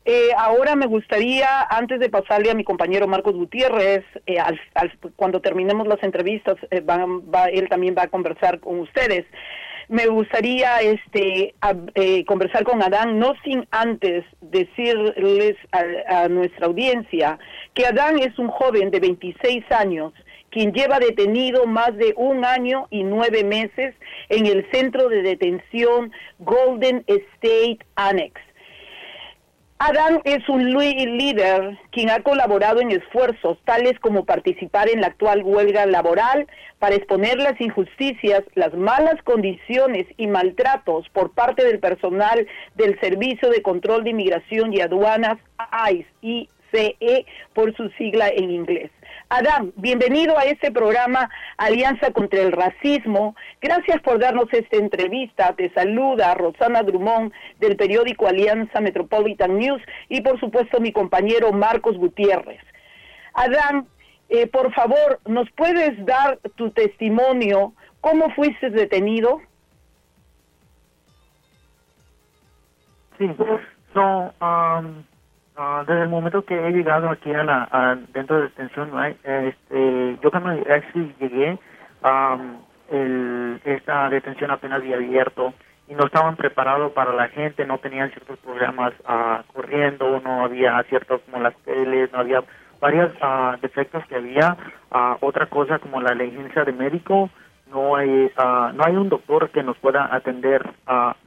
Eh, 0.04 0.28
ahora 0.36 0.76
me 0.76 0.84
gustaría, 0.84 1.62
antes 1.70 1.98
de 2.00 2.10
pasarle 2.10 2.50
a 2.50 2.54
mi 2.54 2.64
compañero 2.64 3.08
Marcos 3.08 3.34
Gutiérrez, 3.34 4.04
eh, 4.26 4.36
cuando 5.16 5.40
terminemos 5.40 5.88
las 5.88 6.02
entrevistas, 6.02 6.56
eh, 6.70 6.82
va, 6.82 7.46
él 7.46 7.66
también 7.70 7.94
va 7.96 8.02
a 8.02 8.08
conversar 8.08 8.60
con 8.60 8.78
ustedes. 8.80 9.24
Me 9.88 10.06
gustaría 10.06 10.80
este, 10.80 11.54
conversar 12.26 12.64
con 12.64 12.82
Adán, 12.82 13.18
no 13.18 13.34
sin 13.44 13.66
antes 13.70 14.24
decirles 14.40 15.56
a, 15.72 16.24
a 16.24 16.28
nuestra 16.28 16.66
audiencia 16.66 17.38
que 17.74 17.86
Adán 17.86 18.18
es 18.18 18.38
un 18.38 18.48
joven 18.48 18.90
de 18.90 19.00
26 19.00 19.70
años 19.72 20.12
quien 20.54 20.72
lleva 20.72 21.00
detenido 21.00 21.66
más 21.66 21.96
de 21.96 22.14
un 22.16 22.44
año 22.44 22.86
y 22.90 23.02
nueve 23.02 23.42
meses 23.42 23.92
en 24.28 24.46
el 24.46 24.64
centro 24.70 25.08
de 25.08 25.20
detención 25.22 26.12
Golden 26.38 27.04
State 27.08 27.80
Annex. 27.96 28.40
Adán 29.78 30.20
es 30.24 30.48
un 30.48 30.72
líder 30.72 31.78
quien 31.90 32.08
ha 32.08 32.22
colaborado 32.22 32.80
en 32.80 32.92
esfuerzos 32.92 33.58
tales 33.64 33.98
como 34.00 34.24
participar 34.24 34.88
en 34.88 35.00
la 35.00 35.08
actual 35.08 35.42
huelga 35.42 35.84
laboral 35.86 36.46
para 36.78 36.94
exponer 36.94 37.38
las 37.38 37.60
injusticias, 37.60 38.42
las 38.54 38.72
malas 38.74 39.20
condiciones 39.24 40.06
y 40.16 40.28
maltratos 40.28 41.08
por 41.10 41.32
parte 41.32 41.64
del 41.64 41.80
personal 41.80 42.46
del 42.76 42.98
Servicio 43.00 43.50
de 43.50 43.62
Control 43.62 44.04
de 44.04 44.10
Inmigración 44.10 44.72
y 44.72 44.80
Aduanas, 44.80 45.38
ICE, 46.22 47.26
por 47.52 47.74
su 47.76 47.88
sigla 47.90 48.28
en 48.28 48.50
inglés. 48.52 48.90
Adán, 49.36 49.72
bienvenido 49.74 50.38
a 50.38 50.44
este 50.44 50.70
programa 50.70 51.28
Alianza 51.56 52.12
contra 52.12 52.40
el 52.40 52.52
Racismo. 52.52 53.34
Gracias 53.60 54.00
por 54.00 54.20
darnos 54.20 54.46
esta 54.52 54.76
entrevista. 54.76 55.56
Te 55.56 55.72
saluda 55.74 56.36
Rosana 56.36 56.84
Drummond 56.84 57.32
del 57.58 57.74
periódico 57.74 58.28
Alianza 58.28 58.80
Metropolitan 58.80 59.58
News 59.58 59.82
y 60.08 60.20
por 60.20 60.38
supuesto 60.38 60.78
mi 60.78 60.92
compañero 60.92 61.50
Marcos 61.50 61.96
Gutiérrez. 61.96 62.60
Adán, 63.32 63.88
eh, 64.28 64.46
por 64.46 64.72
favor, 64.72 65.18
¿nos 65.26 65.50
puedes 65.50 66.06
dar 66.06 66.38
tu 66.54 66.70
testimonio? 66.70 67.72
¿Cómo 68.00 68.30
fuiste 68.36 68.70
detenido? 68.70 69.40
Sí, 73.18 73.28
so, 73.92 74.32
um, 74.40 75.02
Ah, 75.56 75.84
desde 75.86 76.02
el 76.02 76.08
momento 76.08 76.44
que 76.44 76.54
he 76.54 76.72
llegado 76.72 77.08
aquí 77.08 77.32
a 77.32 77.44
la 77.44 77.98
dentro 78.12 78.36
de 78.36 78.42
detención, 78.42 78.90
este, 79.22 80.18
yo 80.20 80.30
cuando 80.32 80.52
llegué, 81.20 81.58
el, 82.90 83.60
esta 83.64 84.08
detención 84.10 84.50
apenas 84.50 84.80
había 84.80 84.96
abierto 84.96 85.54
y 85.86 85.94
no 85.94 86.06
estaban 86.06 86.34
preparados 86.34 86.90
para 86.90 87.12
la 87.14 87.28
gente, 87.28 87.64
no 87.66 87.78
tenían 87.78 88.10
ciertos 88.10 88.36
programas 88.38 88.94
uh, 89.08 89.44
corriendo, 89.52 90.20
no 90.20 90.44
había 90.44 90.82
ciertos 90.88 91.20
como 91.20 91.40
las 91.40 91.54
teles, 91.58 92.10
no 92.12 92.18
había 92.18 92.42
varios 92.80 93.12
uh, 93.22 93.56
defectos 93.62 94.04
que 94.06 94.16
había. 94.16 94.56
otra 95.20 95.46
cosa 95.46 95.78
como 95.78 96.00
la 96.00 96.14
licencia 96.14 96.64
de 96.64 96.72
médico, 96.72 97.30
no 97.70 97.94
hay 97.94 98.30
no 98.74 98.84
hay 98.84 98.96
un 98.96 99.08
doctor 99.08 99.50
que 99.50 99.62
nos 99.62 99.76
pueda 99.78 100.12
atender 100.12 100.68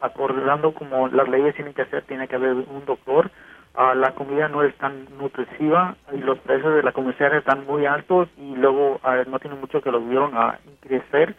acordando 0.01 0.74
como 0.74 1.07
las 1.07 1.29
leyes 1.29 1.55
tienen 1.55 1.74
que 1.74 1.84
hacer, 1.84 2.03
tiene 2.03 2.27
que 2.27 2.36
haber 2.36 2.53
un 2.53 2.84
doctor 2.86 3.31
la 3.77 4.12
comida 4.15 4.48
no 4.48 4.63
es 4.63 4.75
tan 4.77 5.05
nutritiva 5.17 5.96
y 6.12 6.17
los 6.17 6.39
precios 6.39 6.74
de 6.74 6.81
la 6.81 6.93
comercial 6.93 7.34
están 7.36 7.65
muy 7.65 7.86
altos 7.86 8.27
y 8.38 8.55
luego 8.55 9.00
no 9.27 9.39
tiene 9.39 9.55
mucho 9.55 9.81
que 9.81 9.91
los 9.91 10.07
vieron 10.07 10.36
a 10.36 10.60
crecer. 10.81 11.36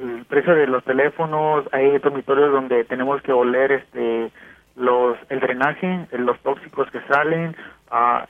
el 0.00 0.24
precio 0.26 0.54
de 0.54 0.68
los 0.68 0.84
teléfonos, 0.84 1.64
hay 1.72 1.98
dormitorios 1.98 2.52
donde 2.52 2.84
tenemos 2.84 3.20
que 3.22 3.32
oler 3.32 3.72
este 3.72 4.30
los 4.76 5.18
el 5.28 5.40
drenaje, 5.40 6.06
los 6.12 6.38
tóxicos 6.40 6.90
que 6.90 7.00
salen. 7.02 7.56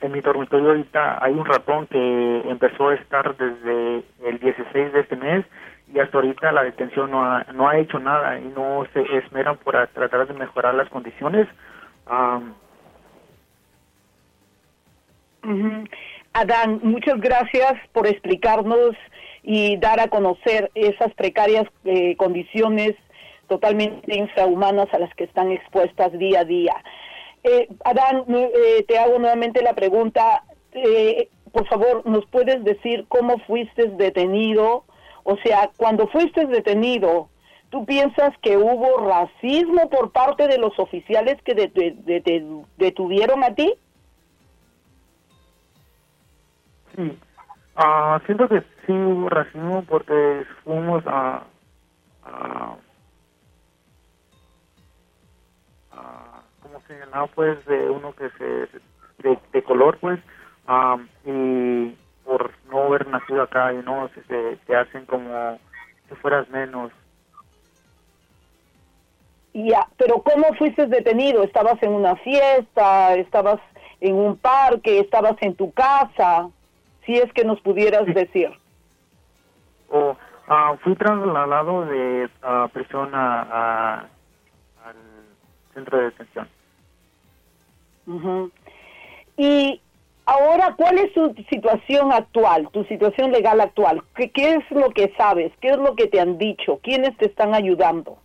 en 0.01 0.11
mi 0.11 0.21
dormitorio 0.21 0.69
ahorita 0.69 1.23
hay 1.23 1.33
un 1.33 1.45
ratón 1.45 1.87
que 1.87 2.41
empezó 2.49 2.89
a 2.89 2.95
estar 2.95 3.35
desde 3.37 4.03
el 4.25 4.39
16 4.39 4.91
de 4.91 4.99
este 4.99 5.15
mes 5.15 5.45
y 5.93 5.99
hasta 5.99 6.17
ahorita 6.17 6.51
la 6.51 6.63
detención 6.63 7.11
no 7.11 7.23
ha, 7.23 7.45
no 7.53 7.69
ha 7.69 7.77
hecho 7.77 7.99
nada 7.99 8.39
y 8.39 8.45
no 8.55 8.85
se 8.93 9.01
esmeran 9.17 9.57
por 9.57 9.75
tratar 9.87 10.27
de 10.27 10.33
mejorar 10.33 10.73
las 10.73 10.89
condiciones. 10.89 11.47
Adán, 16.33 16.79
muchas 16.83 17.19
gracias 17.19 17.73
por 17.91 18.07
explicarnos 18.07 18.95
y 19.43 19.77
dar 19.77 19.99
a 19.99 20.07
conocer 20.07 20.71
esas 20.73 21.13
precarias 21.15 21.65
eh, 21.83 22.15
condiciones 22.15 22.95
totalmente 23.47 24.17
infrahumanas 24.17 24.87
a 24.93 24.99
las 24.99 25.13
que 25.15 25.25
están 25.25 25.51
expuestas 25.51 26.17
día 26.17 26.39
a 26.39 26.45
día. 26.45 26.75
Eh, 27.43 27.67
Adán, 27.83 28.25
eh, 28.29 28.85
te 28.87 28.97
hago 28.97 29.19
nuevamente 29.19 29.61
la 29.61 29.73
pregunta, 29.73 30.43
por 31.51 31.67
favor, 31.67 32.05
¿nos 32.05 32.25
puedes 32.27 32.63
decir 32.63 33.05
cómo 33.09 33.37
fuiste 33.39 33.89
detenido? 33.89 34.85
O 35.23 35.37
sea, 35.37 35.69
cuando 35.77 36.07
fuiste 36.07 36.47
detenido, 36.47 37.29
¿Tú 37.73 37.83
piensas 37.87 38.37
que 38.43 38.55
hubo 38.55 39.09
racismo 39.09 39.89
por 39.89 40.11
parte 40.11 40.47
de 40.47 40.59
los 40.59 40.77
oficiales 40.77 41.41
que 41.41 41.55
detuvieron 42.77 43.43
a 43.43 43.55
ti? 43.55 43.73
Sí, 46.95 47.17
uh, 47.75 48.19
siento 48.27 48.47
que 48.47 48.61
sí 48.85 48.91
hubo 48.91 49.27
racismo 49.27 49.83
porque 49.89 50.45
fuimos 50.63 51.03
a, 51.07 51.41
a, 52.25 52.75
¿cómo 56.61 56.79
se 56.81 56.99
llama? 56.99 57.25
Pues 57.33 57.65
de 57.65 57.89
uno 57.89 58.13
que 58.13 58.29
se, 58.37 59.27
de, 59.51 59.63
color, 59.63 59.97
pues, 59.97 60.19
y 61.25 61.97
por 62.23 62.51
no 62.69 62.83
haber 62.83 63.07
nacido 63.07 63.41
acá 63.41 63.73
y 63.73 63.77
no, 63.77 64.11
se, 64.27 64.59
se 64.63 64.75
hacen 64.75 65.07
como 65.07 65.57
si 66.07 66.13
fueras 66.17 66.47
menos 66.51 66.91
ya, 69.53 69.87
pero 69.97 70.23
¿cómo 70.23 70.53
fuiste 70.55 70.87
detenido? 70.87 71.43
¿Estabas 71.43 71.81
en 71.83 71.91
una 71.91 72.15
fiesta? 72.17 73.15
¿Estabas 73.15 73.59
en 74.01 74.15
un 74.15 74.35
parque? 74.37 74.99
¿Estabas 74.99 75.35
en 75.41 75.55
tu 75.55 75.71
casa? 75.71 76.49
Si 77.05 77.13
es 77.13 77.31
que 77.33 77.43
nos 77.43 77.61
pudieras 77.61 78.05
decir. 78.05 78.51
Oh, 79.89 80.15
fui 80.83 80.95
trasladado 80.95 81.85
de 81.85 82.25
uh, 82.25 82.67
prisión 82.69 83.11
a, 83.13 84.07
al 84.83 84.95
centro 85.73 85.99
de 85.99 86.05
detención. 86.05 86.49
Y 89.37 89.79
ahora, 90.25 90.73
¿cuál 90.75 90.97
es 90.97 91.13
tu 91.13 91.33
situación 91.49 92.11
actual, 92.11 92.69
tu 92.71 92.83
situación 92.85 93.31
legal 93.31 93.61
actual? 93.61 94.01
¿Qué, 94.15 94.31
¿Qué 94.31 94.55
es 94.55 94.71
lo 94.71 94.89
que 94.89 95.13
sabes? 95.15 95.51
¿Qué 95.61 95.69
es 95.69 95.77
lo 95.77 95.95
que 95.95 96.07
te 96.07 96.19
han 96.19 96.37
dicho? 96.37 96.79
¿Quiénes 96.81 97.15
te 97.17 97.27
están 97.27 97.53
ayudando? 97.53 98.17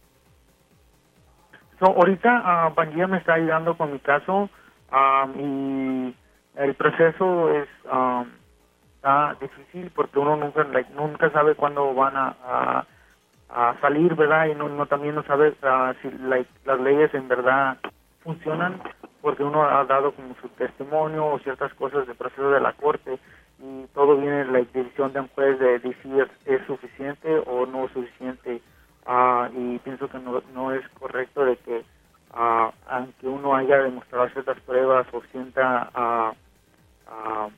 Ahorita 1.86 2.72
uh, 2.76 3.08
me 3.08 3.18
está 3.18 3.34
ayudando 3.34 3.76
con 3.76 3.92
mi 3.92 3.98
caso 3.98 4.50
y 5.36 6.14
el 6.56 6.74
proceso 6.74 7.52
es 7.52 7.68
está 8.96 9.36
difícil 9.40 9.90
porque 9.94 10.18
uno 10.18 10.36
nunca 10.36 10.66
nunca 10.96 11.30
sabe 11.30 11.54
cuándo 11.54 11.94
van 11.94 12.14
a, 12.16 12.84
salir, 13.80 14.14
¿verdad? 14.14 14.46
Y 14.46 14.54
no, 14.54 14.86
también 14.86 15.14
no 15.14 15.22
sabe 15.22 15.54
si 16.02 16.10
las 16.64 16.80
leyes 16.80 17.14
en 17.14 17.28
verdad 17.28 17.78
funcionan 18.22 18.82
porque 19.22 19.42
uno 19.42 19.62
ha 19.62 19.84
dado 19.84 20.12
como 20.12 20.34
su 20.42 20.48
testimonio 20.50 21.26
o 21.26 21.38
ciertas 21.38 21.72
cosas 21.74 22.06
del 22.06 22.16
proceso 22.16 22.50
de 22.50 22.60
la 22.60 22.72
corte 22.74 23.18
y 23.58 23.86
todo 23.94 24.16
viene 24.16 24.44
la 24.44 24.58
decisión 24.58 25.12
de 25.12 25.20
un 25.20 25.28
juez 25.28 25.58
de 25.58 25.78
decir 25.78 26.28
es 26.44 26.66
suficiente 26.66 27.42
o 27.46 27.66
no 27.66 27.88
suficiente 27.88 28.60
Ah, 29.10 29.48
y 29.56 29.78
pienso 29.78 30.06
que 30.06 30.18
no, 30.18 30.42
no 30.52 30.70
es 30.74 30.86
correcto 31.00 31.42
de 31.42 31.56
que 31.56 31.78
uh, 32.34 32.70
aunque 32.88 33.26
uno 33.26 33.56
haya 33.56 33.78
demostrado 33.78 34.28
ciertas 34.28 34.60
pruebas 34.60 35.06
o 35.12 35.22
sienta 35.32 35.90
uh, 35.96 37.50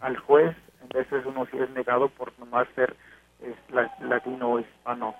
al 0.00 0.16
juez, 0.16 0.56
en 0.82 0.88
veces 0.88 1.24
uno 1.24 1.46
sí 1.52 1.58
es 1.58 1.70
negado 1.70 2.08
por 2.08 2.36
nomás 2.40 2.66
ser 2.74 2.96
es, 3.40 3.54
latino 4.00 4.54
o 4.54 4.58
hispano. 4.58 5.14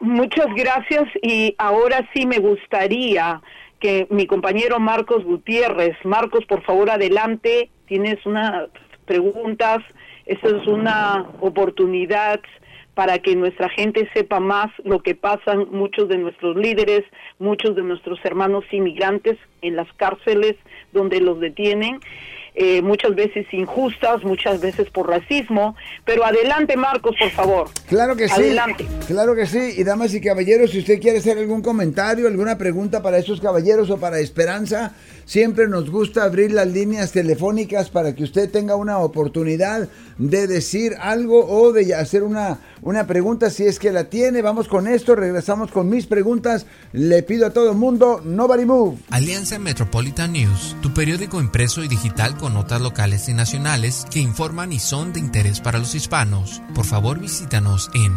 Muchas 0.00 0.48
gracias 0.54 1.04
y 1.22 1.54
ahora 1.56 2.06
sí 2.12 2.26
me 2.26 2.40
gustaría 2.40 3.40
que 3.80 4.06
mi 4.10 4.26
compañero 4.26 4.78
Marcos 4.80 5.24
Gutiérrez, 5.24 5.96
Marcos, 6.04 6.44
por 6.44 6.62
favor, 6.62 6.90
adelante, 6.90 7.70
tienes 7.86 8.24
unas 8.26 8.68
preguntas, 9.06 9.78
esta 10.26 10.48
es 10.48 10.66
una 10.66 11.24
oportunidad 11.40 12.40
para 12.96 13.18
que 13.18 13.36
nuestra 13.36 13.68
gente 13.68 14.08
sepa 14.14 14.40
más 14.40 14.70
lo 14.82 15.00
que 15.02 15.14
pasan 15.14 15.66
muchos 15.70 16.08
de 16.08 16.16
nuestros 16.16 16.56
líderes, 16.56 17.04
muchos 17.38 17.76
de 17.76 17.82
nuestros 17.82 18.18
hermanos 18.24 18.64
inmigrantes 18.72 19.36
en 19.60 19.76
las 19.76 19.86
cárceles 19.98 20.56
donde 20.94 21.20
los 21.20 21.38
detienen. 21.38 22.00
Eh, 22.54 22.80
muchas 22.80 23.14
veces 23.14 23.46
injustas, 23.52 24.24
muchas 24.24 24.62
veces 24.62 24.88
por 24.88 25.10
racismo. 25.10 25.76
Pero 26.06 26.24
adelante, 26.24 26.74
Marcos, 26.78 27.14
por 27.20 27.28
favor. 27.28 27.68
Claro 27.86 28.16
que 28.16 28.28
sí. 28.28 28.40
Adelante. 28.40 28.86
Claro 29.06 29.36
que 29.36 29.46
sí. 29.46 29.74
Y 29.76 29.84
damas 29.84 30.12
y 30.14 30.20
caballeros, 30.20 30.72
si 30.72 30.80
usted 30.80 31.00
quiere 31.00 31.18
hacer 31.18 31.38
algún 31.38 31.62
comentario, 31.62 32.26
alguna 32.26 32.58
pregunta 32.58 33.02
para 33.02 33.18
estos 33.18 33.40
caballeros 33.40 33.88
o 33.90 33.98
para 33.98 34.18
Esperanza, 34.18 34.94
siempre 35.24 35.68
nos 35.68 35.90
gusta 35.90 36.24
abrir 36.24 36.50
las 36.50 36.66
líneas 36.66 37.12
telefónicas 37.12 37.88
para 37.88 38.16
que 38.16 38.24
usted 38.24 38.50
tenga 38.50 38.74
una 38.74 38.98
oportunidad 38.98 39.88
de 40.18 40.46
decir 40.48 40.94
algo 41.00 41.46
o 41.46 41.72
de 41.72 41.94
hacer 41.94 42.24
una, 42.24 42.58
una 42.82 43.06
pregunta 43.06 43.50
si 43.50 43.64
es 43.64 43.78
que 43.78 43.92
la 43.92 44.04
tiene. 44.04 44.42
Vamos 44.42 44.66
con 44.66 44.88
esto, 44.88 45.14
regresamos 45.14 45.70
con 45.70 45.88
mis 45.88 46.06
preguntas. 46.06 46.66
Le 46.92 47.22
pido 47.22 47.46
a 47.46 47.50
todo 47.50 47.70
el 47.70 47.76
mundo, 47.76 48.20
nobody 48.24 48.64
move. 48.64 48.98
Alianza 49.10 49.60
Metropolitan 49.60 50.32
News, 50.32 50.76
tu 50.82 50.92
periódico 50.92 51.40
impreso 51.40 51.84
y 51.84 51.88
digital 51.88 52.36
con 52.36 52.54
notas 52.54 52.80
locales 52.80 53.28
y 53.28 53.34
nacionales 53.34 54.04
que 54.10 54.18
informan 54.18 54.72
y 54.72 54.80
son 54.80 55.12
de 55.12 55.20
interés 55.20 55.60
para 55.60 55.78
los 55.78 55.94
hispanos. 55.94 56.60
Por 56.74 56.86
favor, 56.86 57.20
visítanos 57.20 57.88
en 57.94 58.14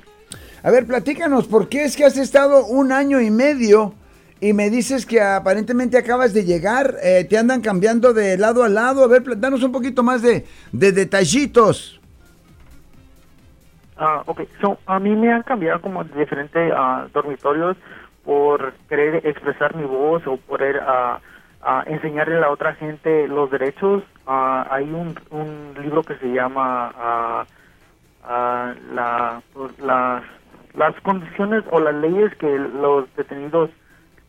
A 0.63 0.71
ver, 0.71 0.87
platícanos, 0.87 1.47
¿por 1.47 1.69
qué 1.69 1.85
es 1.85 1.95
que 1.97 2.05
has 2.05 2.17
estado 2.17 2.65
un 2.67 2.91
año 2.91 3.21
y 3.21 3.31
medio 3.31 3.95
y 4.41 4.55
me 4.55 4.71
dices 4.71 5.07
que 5.07 5.21
aparentemente 5.21 5.99
acabas 5.99 6.33
de 6.33 6.45
llegar? 6.45 6.97
Eh, 7.03 7.27
¿Te 7.29 7.39
andan 7.39 7.61
cambiando 7.61 8.15
de 8.15 8.39
lado 8.39 8.65
a 8.65 8.69
lado? 8.69 9.05
A 9.05 9.07
ver, 9.07 9.23
danos 9.39 9.63
un 9.63 9.71
poquito 9.73 10.03
más 10.03 10.23
de, 10.23 10.47
de 10.73 10.93
detallitos. 10.93 12.01
Ah, 13.97 14.23
ok. 14.27 14.43
So, 14.61 14.79
a 14.87 14.99
mí 14.99 15.15
me 15.15 15.33
han 15.33 15.43
cambiado 15.43 15.81
como 15.81 16.05
de 16.05 16.19
diferentes 16.19 16.73
ah, 16.77 17.07
dormitorios 17.13 17.77
por 18.25 18.73
querer 18.89 19.27
expresar 19.27 19.77
mi 19.77 19.85
voz 19.85 20.27
o 20.27 20.37
poder 20.37 20.81
ah, 20.87 21.21
ah, 21.63 21.85
enseñarle 21.87 22.37
a 22.37 22.41
la 22.41 22.51
otra 22.51 22.75
gente 22.75 23.29
los 23.29 23.51
derechos. 23.51 24.03
Hay 24.27 24.85
un, 24.85 25.15
un 25.31 25.75
libro 25.83 26.03
que 26.03 26.17
se 26.17 26.33
llama 26.33 27.47
la, 28.27 29.43
pues, 29.53 29.79
las, 29.81 30.23
las 30.75 31.01
condiciones 31.03 31.63
o 31.71 31.79
las 31.79 31.95
leyes 31.95 32.35
que 32.37 32.59
los 32.59 33.15
detenidos 33.17 33.71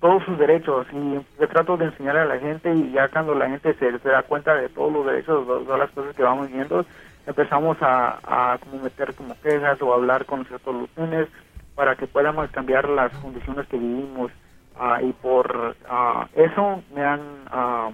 todos 0.06 0.24
sus 0.24 0.38
derechos 0.38 0.86
y 0.94 1.14
yo 1.40 1.48
trato 1.48 1.78
de 1.78 1.86
enseñarle 1.86 2.22
a 2.22 2.26
la 2.26 2.38
gente 2.38 2.72
y 2.74 2.92
ya 2.92 3.08
cuando 3.08 3.34
la 3.34 3.50
gente 3.50 3.74
se, 3.74 3.92
da 4.08 4.22
cuenta 4.22 4.54
de 4.54 4.70
todos 4.70 4.94
los 4.94 5.06
derechos, 5.06 5.48
de 5.48 5.66
todas 5.66 5.80
las 5.80 5.90
cosas 5.92 6.16
que 6.16 6.22
vamos 6.22 6.52
viendo, 6.52 6.86
empezamos 7.26 7.78
a, 7.82 8.54
a 8.54 8.58
como 8.60 8.84
meter 8.84 9.14
como 9.16 9.40
quejas 9.42 9.82
o 9.82 9.94
hablar 9.94 10.26
con 10.26 10.40
nuestras 10.40 10.62
soluciones 10.62 11.28
para 11.76 11.96
que 11.96 12.08
podamos 12.08 12.50
cambiar 12.52 12.88
las 12.90 13.12
condiciones 13.18 13.68
que 13.68 13.78
vivimos 13.78 14.32
ah, 14.78 15.02
y 15.02 15.12
por 15.14 15.76
ah, 15.88 16.28
eso 16.36 16.82
me 16.94 17.04
han 17.04 17.22
ah, 17.48 17.92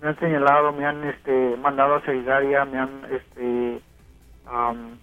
me 0.00 0.08
han 0.08 0.18
señalado, 0.18 0.72
me 0.72 0.84
han 0.84 1.04
este 1.04 1.56
mandado 1.56 1.96
a 1.96 2.04
Solidaria, 2.04 2.64
me 2.64 2.78
han 2.78 2.90
este 3.10 3.80
am, 4.46 4.98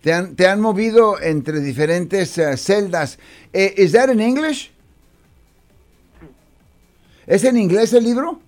Te 0.00 0.12
han, 0.12 0.34
te 0.34 0.48
han 0.48 0.60
movido 0.60 1.20
entre 1.20 1.60
diferentes 1.60 2.38
eh, 2.38 2.56
celdas. 2.56 3.18
Eh, 3.52 3.74
¿Es 3.76 3.92
that 3.92 4.10
in 4.10 4.20
English? 4.20 4.72
¿Es 7.26 7.44
en 7.44 7.58
inglés 7.58 7.92
el 7.92 8.04
libro? 8.04 8.40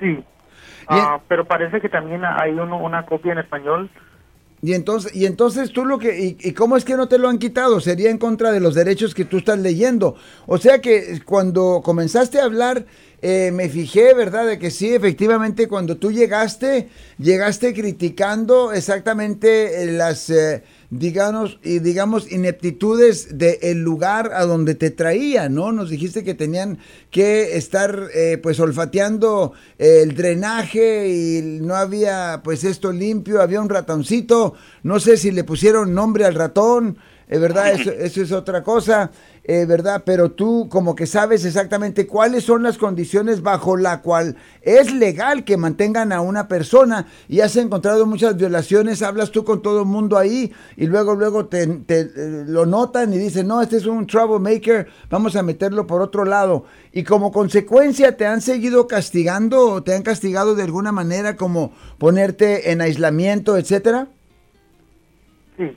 sí, 0.00 0.22
Ah, 0.88 1.20
pero 1.28 1.44
parece 1.44 1.80
que 1.80 1.88
también 1.88 2.22
hay 2.24 2.52
uno, 2.52 2.78
una 2.78 3.04
copia 3.06 3.32
en 3.32 3.38
español. 3.38 3.90
Y 4.62 4.72
entonces, 4.72 5.14
y 5.14 5.26
entonces 5.26 5.72
tú 5.72 5.84
lo 5.84 5.98
que, 5.98 6.18
y, 6.18 6.36
y 6.40 6.52
cómo 6.52 6.76
es 6.76 6.84
que 6.84 6.96
no 6.96 7.08
te 7.08 7.18
lo 7.18 7.28
han 7.28 7.38
quitado? 7.38 7.80
Sería 7.80 8.10
en 8.10 8.18
contra 8.18 8.52
de 8.52 8.60
los 8.60 8.74
derechos 8.74 9.14
que 9.14 9.24
tú 9.24 9.38
estás 9.38 9.58
leyendo. 9.58 10.16
O 10.46 10.58
sea 10.58 10.80
que 10.80 11.20
cuando 11.24 11.82
comenzaste 11.84 12.40
a 12.40 12.44
hablar, 12.44 12.86
eh, 13.22 13.50
me 13.52 13.68
fijé, 13.68 14.14
¿verdad? 14.14 14.46
De 14.46 14.58
que 14.58 14.70
sí, 14.70 14.94
efectivamente, 14.94 15.68
cuando 15.68 15.96
tú 15.96 16.12
llegaste, 16.12 16.88
llegaste 17.18 17.74
criticando 17.74 18.72
exactamente 18.72 19.82
eh, 19.82 19.86
las, 19.92 20.30
eh, 20.30 20.62
digamos, 20.90 21.58
y 21.62 21.80
digamos, 21.80 22.30
ineptitudes 22.30 23.38
del 23.38 23.78
lugar 23.78 24.32
a 24.34 24.44
donde 24.44 24.74
te 24.74 24.90
traía, 24.90 25.48
¿no? 25.48 25.72
Nos 25.72 25.90
dijiste 25.90 26.24
que 26.24 26.34
tenían 26.34 26.78
que 27.10 27.56
estar, 27.56 28.08
eh, 28.14 28.38
pues, 28.42 28.60
olfateando 28.60 29.52
el 29.78 30.14
drenaje 30.14 31.08
y 31.08 31.60
no 31.60 31.74
había, 31.74 32.40
pues, 32.44 32.64
esto 32.64 32.92
limpio, 32.92 33.42
había 33.42 33.60
un 33.60 33.68
ratoncito, 33.68 34.54
no 34.82 35.00
sé 35.00 35.16
si 35.16 35.30
le 35.30 35.44
pusieron 35.44 35.94
nombre 35.94 36.24
al 36.24 36.34
ratón, 36.34 36.98
eh, 37.28 37.38
¿verdad? 37.38 37.72
Eso, 37.80 37.90
eso 37.90 38.22
es 38.22 38.32
otra 38.32 38.62
cosa, 38.62 39.10
eh, 39.48 39.64
¿verdad? 39.64 40.02
Pero 40.04 40.32
tú 40.32 40.68
como 40.68 40.96
que 40.96 41.06
sabes 41.06 41.44
exactamente 41.44 42.08
cuáles 42.08 42.42
son 42.42 42.64
las 42.64 42.78
condiciones 42.78 43.42
bajo 43.42 43.76
la 43.76 44.02
cual 44.02 44.34
es 44.60 44.92
legal 44.92 45.44
que 45.44 45.56
mantengan 45.56 46.10
a 46.10 46.20
una 46.20 46.48
persona 46.48 47.06
y 47.28 47.38
has 47.40 47.54
encontrado 47.54 48.06
muchas 48.06 48.36
violaciones, 48.36 49.02
hablas 49.02 49.30
tú 49.30 49.44
con 49.44 49.62
todo 49.62 49.82
el 49.82 49.86
mundo 49.86 50.18
ahí 50.18 50.52
y 50.76 50.86
luego, 50.86 51.14
luego 51.14 51.46
te, 51.46 51.62
eh, 51.62 52.44
lo 52.48 52.66
notan 52.66 53.14
y 53.14 53.18
dicen, 53.18 53.46
no, 53.46 53.62
este 53.62 53.76
es 53.76 53.86
un 53.86 54.08
troublemaker, 54.08 54.88
vamos 55.10 55.36
a 55.36 55.44
meterlo 55.44 55.86
por 55.86 56.02
otro 56.02 56.24
lado. 56.24 56.64
Y 56.90 57.04
como 57.04 57.30
consecuencia 57.30 58.16
te 58.16 58.26
han 58.26 58.40
seguido 58.40 58.88
castigando 58.88 59.70
o 59.70 59.82
te 59.84 59.94
han 59.94 60.02
castigado 60.02 60.56
de 60.56 60.64
alguna 60.64 60.90
manera 60.90 61.36
como 61.36 61.72
ponerte 61.98 62.72
en 62.72 62.80
aislamiento, 62.80 63.56
etcétera. 63.56 64.08
Sí. 65.56 65.76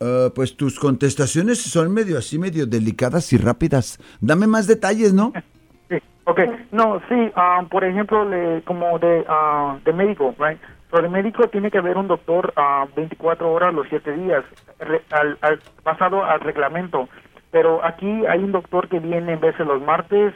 Ah, 0.00 0.28
pues 0.34 0.56
tus 0.56 0.78
contestaciones 0.78 1.60
son 1.60 1.92
medio 1.92 2.16
así, 2.18 2.38
medio 2.38 2.66
delicadas 2.66 3.32
y 3.32 3.36
rápidas. 3.36 3.98
Dame 4.20 4.46
más 4.46 4.66
detalles, 4.66 5.12
¿no? 5.12 5.32
Sí, 5.90 5.96
ok. 6.24 6.38
No, 6.70 7.00
sí, 7.08 7.32
ah, 7.34 7.64
por 7.68 7.82
ejemplo, 7.82 8.24
le, 8.24 8.62
como 8.62 8.96
de, 9.00 9.24
ah, 9.28 9.76
de 9.84 9.92
médico, 9.92 10.32
right? 10.38 10.56
So, 10.88 11.02
de 11.02 11.08
médico 11.08 11.48
tiene 11.48 11.68
que 11.68 11.78
haber 11.78 11.96
un 11.96 12.06
doctor 12.06 12.52
a 12.54 12.86
24 12.94 13.52
horas 13.52 13.74
los 13.74 13.88
7 13.88 14.12
días, 14.12 14.44
re- 14.78 15.02
al, 15.10 15.36
al- 15.40 15.58
basado 15.82 16.24
al 16.24 16.38
reglamento. 16.40 17.08
Pero 17.50 17.84
aquí 17.84 18.06
hay 18.26 18.38
un 18.38 18.52
doctor 18.52 18.88
que 18.88 19.00
viene 19.00 19.32
en 19.32 19.40
de 19.40 19.64
los 19.64 19.82
martes, 19.82 20.32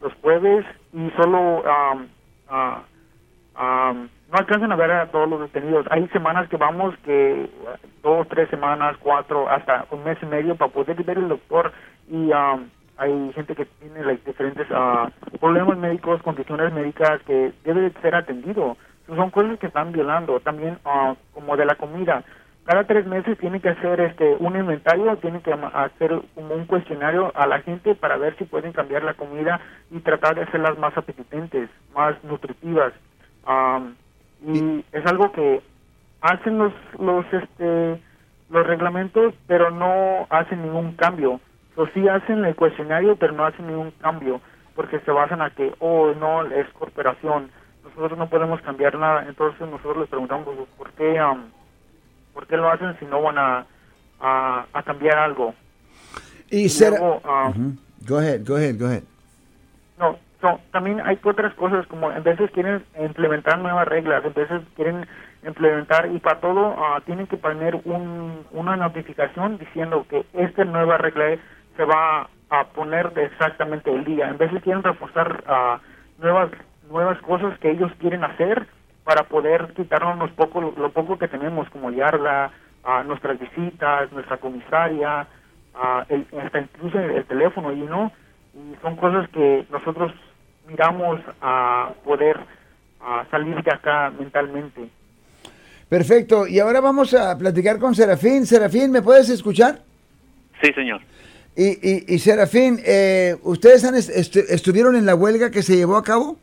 los 0.00 0.12
jueves, 0.22 0.66
y 0.92 1.08
solo 1.16 1.62
am, 1.68 2.08
ah, 2.48 2.82
am, 3.54 4.08
no 4.36 4.40
alcanzan 4.40 4.70
a 4.70 4.76
ver 4.76 4.90
a 4.90 5.06
todos 5.06 5.28
los 5.30 5.40
detenidos. 5.40 5.86
Hay 5.90 6.06
semanas 6.08 6.46
que 6.50 6.58
vamos 6.58 6.94
que 7.04 7.48
dos, 8.02 8.28
tres 8.28 8.50
semanas, 8.50 8.94
cuatro, 9.00 9.48
hasta 9.48 9.86
un 9.90 10.04
mes 10.04 10.18
y 10.22 10.26
medio 10.26 10.56
para 10.56 10.70
poder 10.70 11.02
ver 11.04 11.16
el 11.16 11.28
doctor 11.28 11.72
y 12.10 12.30
am, 12.32 12.68
hay 12.98 13.32
gente 13.32 13.54
que 13.54 13.64
tiene 13.64 14.18
diferentes 14.26 14.66
ah, 14.70 15.10
problemas 15.40 15.78
médicos, 15.78 16.22
condiciones 16.22 16.70
médicas 16.72 17.22
que 17.22 17.52
debe 17.64 17.80
de 17.82 17.92
ser 18.02 18.14
atendido. 18.14 18.76
Son 19.06 19.30
cosas 19.30 19.58
que 19.58 19.68
están 19.68 19.92
violando. 19.92 20.38
También 20.40 20.78
ah, 20.84 21.14
como 21.32 21.56
de 21.56 21.64
la 21.64 21.76
comida. 21.76 22.22
Cada 22.66 22.84
tres 22.84 23.06
meses 23.06 23.38
tienen 23.38 23.60
que 23.62 23.70
hacer 23.70 24.00
este 24.00 24.36
un 24.38 24.54
inventario, 24.56 25.16
tienen 25.18 25.40
que 25.40 25.52
ama- 25.54 25.68
hacer 25.68 26.10
como 26.34 26.54
un 26.54 26.66
cuestionario 26.66 27.32
a 27.34 27.46
la 27.46 27.60
gente 27.60 27.94
para 27.94 28.18
ver 28.18 28.36
si 28.36 28.44
pueden 28.44 28.72
cambiar 28.72 29.02
la 29.02 29.14
comida 29.14 29.60
y 29.90 30.00
tratar 30.00 30.34
de 30.34 30.42
hacerlas 30.42 30.76
más 30.78 30.94
apetitentes, 30.96 31.70
más 31.94 32.22
nutritivas. 32.24 32.92
Am, 33.46 33.94
y 34.44 34.84
es 34.92 35.06
algo 35.06 35.32
que 35.32 35.62
hacen 36.20 36.58
los 36.58 36.72
los 36.98 37.24
este 37.32 38.00
los 38.50 38.66
reglamentos 38.66 39.34
pero 39.46 39.70
no 39.70 40.26
hacen 40.30 40.62
ningún 40.62 40.92
cambio 40.92 41.40
o 41.76 41.86
sí 41.88 42.08
hacen 42.08 42.44
el 42.44 42.54
cuestionario 42.56 43.16
pero 43.16 43.32
no 43.32 43.44
hacen 43.44 43.66
ningún 43.66 43.90
cambio 44.00 44.40
porque 44.74 45.00
se 45.00 45.10
basan 45.10 45.42
a 45.42 45.50
que 45.50 45.74
oh 45.78 46.12
no 46.14 46.44
es 46.46 46.68
corporación 46.70 47.50
nosotros 47.84 48.18
no 48.18 48.28
podemos 48.28 48.60
cambiar 48.62 48.98
nada 48.98 49.24
entonces 49.28 49.60
nosotros 49.60 49.98
les 49.98 50.08
preguntamos 50.08 50.46
pues, 50.46 50.68
por 50.76 50.90
qué 50.92 51.18
am, 51.18 51.46
por 52.34 52.46
qué 52.46 52.56
lo 52.56 52.70
hacen 52.70 52.98
si 52.98 53.04
no 53.06 53.22
van 53.22 53.38
a 53.38 53.66
a, 54.20 54.66
a 54.72 54.82
cambiar 54.82 55.18
algo 55.18 55.54
Y 56.50 56.64
Y 56.64 56.68
será... 56.68 56.98
luego. 56.98 57.20
Go 58.06 58.18
ahead, 58.18 58.42
go 58.46 58.56
ahead, 58.56 58.78
go 58.78 58.86
ahead. 58.86 59.02
No, 59.98 60.16
so, 60.40 60.60
también 60.72 61.00
hay 61.04 61.18
otras 61.22 61.54
cosas 61.54 61.86
como 61.86 62.10
en 62.12 62.22
veces 62.22 62.50
quieren 62.50 62.84
implementar 62.98 63.58
nuevas 63.58 63.88
reglas, 63.88 64.24
en 64.24 64.34
veces 64.34 64.62
quieren 64.74 65.06
implementar 65.46 66.10
y 66.12 66.18
para 66.18 66.40
todo 66.40 66.74
ah, 66.78 67.00
tienen 67.06 67.26
que 67.26 67.36
poner 67.36 67.76
un, 67.84 68.44
una 68.50 68.76
notificación 68.76 69.58
diciendo 69.58 70.06
que 70.08 70.24
esta 70.34 70.64
nueva 70.64 70.98
regla 70.98 71.36
se 71.76 71.84
va 71.84 72.28
a 72.50 72.64
poner 72.68 73.12
de 73.12 73.24
exactamente 73.24 73.92
el 73.92 74.04
día. 74.04 74.28
En 74.28 74.38
veces 74.38 74.62
quieren 74.62 74.82
reforzar 74.82 75.44
ah, 75.46 75.80
nuevas 76.18 76.50
nuevas 76.90 77.20
cosas 77.22 77.58
que 77.58 77.70
ellos 77.70 77.90
quieren 77.98 78.22
hacer 78.22 78.66
para 79.02 79.24
poder 79.24 79.72
quitarnos 79.74 80.18
los 80.18 80.30
poco, 80.32 80.60
lo 80.60 80.90
poco 80.90 81.18
que 81.18 81.26
tenemos 81.26 81.68
como 81.70 81.90
yarda, 81.90 82.52
ah, 82.84 83.02
nuestras 83.04 83.38
visitas, 83.38 84.12
nuestra 84.12 84.36
comisaria, 84.36 85.26
el, 86.08 86.26
hasta 86.42 86.60
incluso 86.60 86.98
el, 86.98 87.10
el 87.10 87.24
teléfono 87.24 87.72
y 87.72 87.80
no 87.80 88.12
y 88.56 88.74
son 88.80 88.96
cosas 88.96 89.28
que 89.30 89.66
nosotros 89.70 90.12
miramos 90.68 91.20
a 91.40 91.92
poder 92.04 92.36
a 93.00 93.24
salir 93.30 93.62
de 93.62 93.70
acá 93.72 94.10
mentalmente. 94.18 94.88
Perfecto, 95.88 96.46
y 96.48 96.58
ahora 96.58 96.80
vamos 96.80 97.14
a 97.14 97.38
platicar 97.38 97.78
con 97.78 97.94
Serafín. 97.94 98.44
Serafín, 98.46 98.90
¿me 98.90 99.02
puedes 99.02 99.28
escuchar? 99.30 99.80
Sí, 100.60 100.72
señor. 100.72 101.00
Y, 101.54 101.68
y, 101.68 102.04
y 102.14 102.18
Serafín, 102.18 102.80
eh, 102.84 103.36
¿ustedes 103.42 103.84
han 103.84 103.94
est- 103.94 104.10
estu- 104.10 104.44
estuvieron 104.48 104.96
en 104.96 105.06
la 105.06 105.14
huelga 105.14 105.50
que 105.50 105.62
se 105.62 105.76
llevó 105.76 105.96
a 105.96 106.02
cabo? 106.02 106.36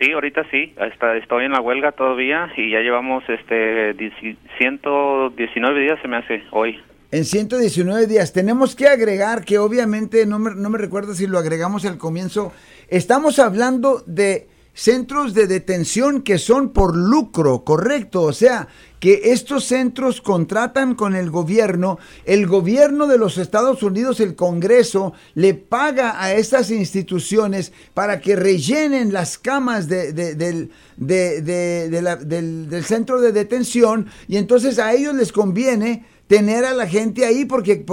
Sí, 0.00 0.12
ahorita 0.12 0.44
sí. 0.50 0.72
Está, 0.80 1.16
estoy 1.16 1.44
en 1.46 1.52
la 1.52 1.60
huelga 1.60 1.92
todavía 1.92 2.50
y 2.56 2.70
ya 2.70 2.80
llevamos 2.80 3.22
este 3.28 3.94
dieci- 3.96 4.36
119 4.58 5.80
días 5.80 5.98
se 6.00 6.08
me 6.08 6.16
hace 6.16 6.42
hoy. 6.52 6.80
En 7.12 7.26
119 7.26 8.06
días. 8.06 8.32
Tenemos 8.32 8.74
que 8.74 8.88
agregar 8.88 9.44
que 9.44 9.58
obviamente, 9.58 10.24
no 10.24 10.38
me, 10.38 10.54
no 10.54 10.70
me 10.70 10.78
recuerdo 10.78 11.14
si 11.14 11.26
lo 11.26 11.38
agregamos 11.38 11.84
al 11.84 11.98
comienzo, 11.98 12.52
estamos 12.88 13.38
hablando 13.38 14.02
de 14.06 14.48
centros 14.72 15.34
de 15.34 15.46
detención 15.46 16.22
que 16.22 16.38
son 16.38 16.70
por 16.70 16.96
lucro, 16.96 17.64
correcto. 17.64 18.22
O 18.22 18.32
sea, 18.32 18.68
que 18.98 19.32
estos 19.32 19.64
centros 19.64 20.22
contratan 20.22 20.94
con 20.94 21.14
el 21.14 21.28
gobierno, 21.30 21.98
el 22.24 22.46
gobierno 22.46 23.06
de 23.06 23.18
los 23.18 23.36
Estados 23.36 23.82
Unidos, 23.82 24.20
el 24.20 24.34
Congreso, 24.34 25.12
le 25.34 25.52
paga 25.52 26.22
a 26.22 26.32
estas 26.32 26.70
instituciones 26.70 27.72
para 27.94 28.20
que 28.20 28.36
rellenen 28.36 29.12
las 29.12 29.36
camas 29.36 29.88
de, 29.88 30.14
del, 30.14 30.70
del, 30.96 32.84
centro 32.84 33.20
de 33.20 33.32
detención 33.32 34.06
y 34.28 34.36
entonces 34.38 34.78
a 34.78 34.94
ellos 34.94 35.14
les 35.14 35.32
conviene 35.32 36.06
tener 36.32 36.64
a 36.64 36.72
la 36.72 36.86
gente 36.86 37.26
ahí 37.26 37.44
porque 37.44 37.84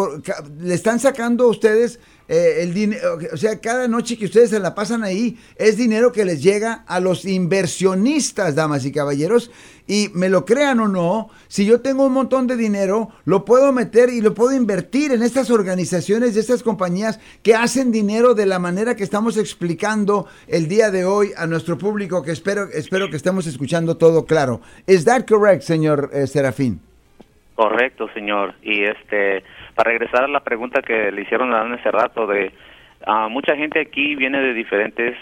le 0.62 0.74
están 0.74 0.98
sacando 0.98 1.44
a 1.44 1.48
ustedes 1.48 2.00
eh, 2.30 2.60
el 2.62 2.74
dinero, 2.74 3.20
o 3.34 3.36
sea, 3.36 3.60
cada 3.60 3.90
noche 3.90 4.18
que 4.18 4.24
ustedes 4.24 4.52
se 4.52 4.62
la 4.62 4.74
pasan 4.74 5.04
ahí 5.04 5.38
es 5.58 5.76
dinero 5.76 6.14
que 6.14 6.24
les 6.24 6.42
llega 6.42 6.86
a 6.88 7.02
los 7.02 7.26
inversionistas, 7.26 8.56
damas 8.56 8.86
y 8.86 8.94
caballeros. 8.94 9.52
Y 9.88 10.10
me 10.14 10.30
lo 10.30 10.46
crean 10.46 10.80
o 10.80 10.88
no, 10.88 11.28
si 11.50 11.66
yo 11.66 11.82
tengo 11.82 12.06
un 12.06 12.14
montón 12.14 12.48
de 12.48 12.56
dinero, 12.56 13.10
lo 13.26 13.44
puedo 13.44 13.74
meter 13.74 14.10
y 14.10 14.22
lo 14.22 14.34
puedo 14.34 14.56
invertir 14.56 15.12
en 15.12 15.22
estas 15.22 15.50
organizaciones 15.50 16.34
y 16.34 16.40
estas 16.40 16.64
compañías 16.64 17.20
que 17.44 17.56
hacen 17.56 17.92
dinero 17.92 18.36
de 18.36 18.46
la 18.46 18.60
manera 18.60 18.96
que 18.96 19.04
estamos 19.04 19.36
explicando 19.36 20.28
el 20.48 20.70
día 20.70 20.92
de 20.92 21.04
hoy 21.04 21.34
a 21.36 21.46
nuestro 21.46 21.78
público, 21.78 22.24
que 22.24 22.32
espero, 22.32 22.70
espero 22.72 23.10
que 23.10 23.18
estemos 23.18 23.48
escuchando 23.48 23.98
todo 23.98 24.24
claro. 24.24 24.62
¿Es 24.88 25.04
that 25.04 25.26
correct, 25.28 25.64
señor 25.64 26.10
eh, 26.14 26.26
Serafín? 26.26 26.89
Correcto, 27.60 28.10
señor. 28.14 28.54
Y 28.64 28.84
este 28.84 29.44
para 29.76 29.92
regresar 29.92 30.24
a 30.24 30.28
la 30.30 30.40
pregunta 30.40 30.82
que 30.82 31.12
le 31.12 31.24
hicieron 31.24 31.54
a 31.54 31.64
hace 31.64 31.92
rato 31.92 32.26
de 32.26 32.54
uh, 33.06 33.30
mucha 33.30 33.54
gente 33.58 33.82
aquí 33.82 34.16
viene 34.16 34.40
de 34.40 34.54
diferentes 34.54 35.18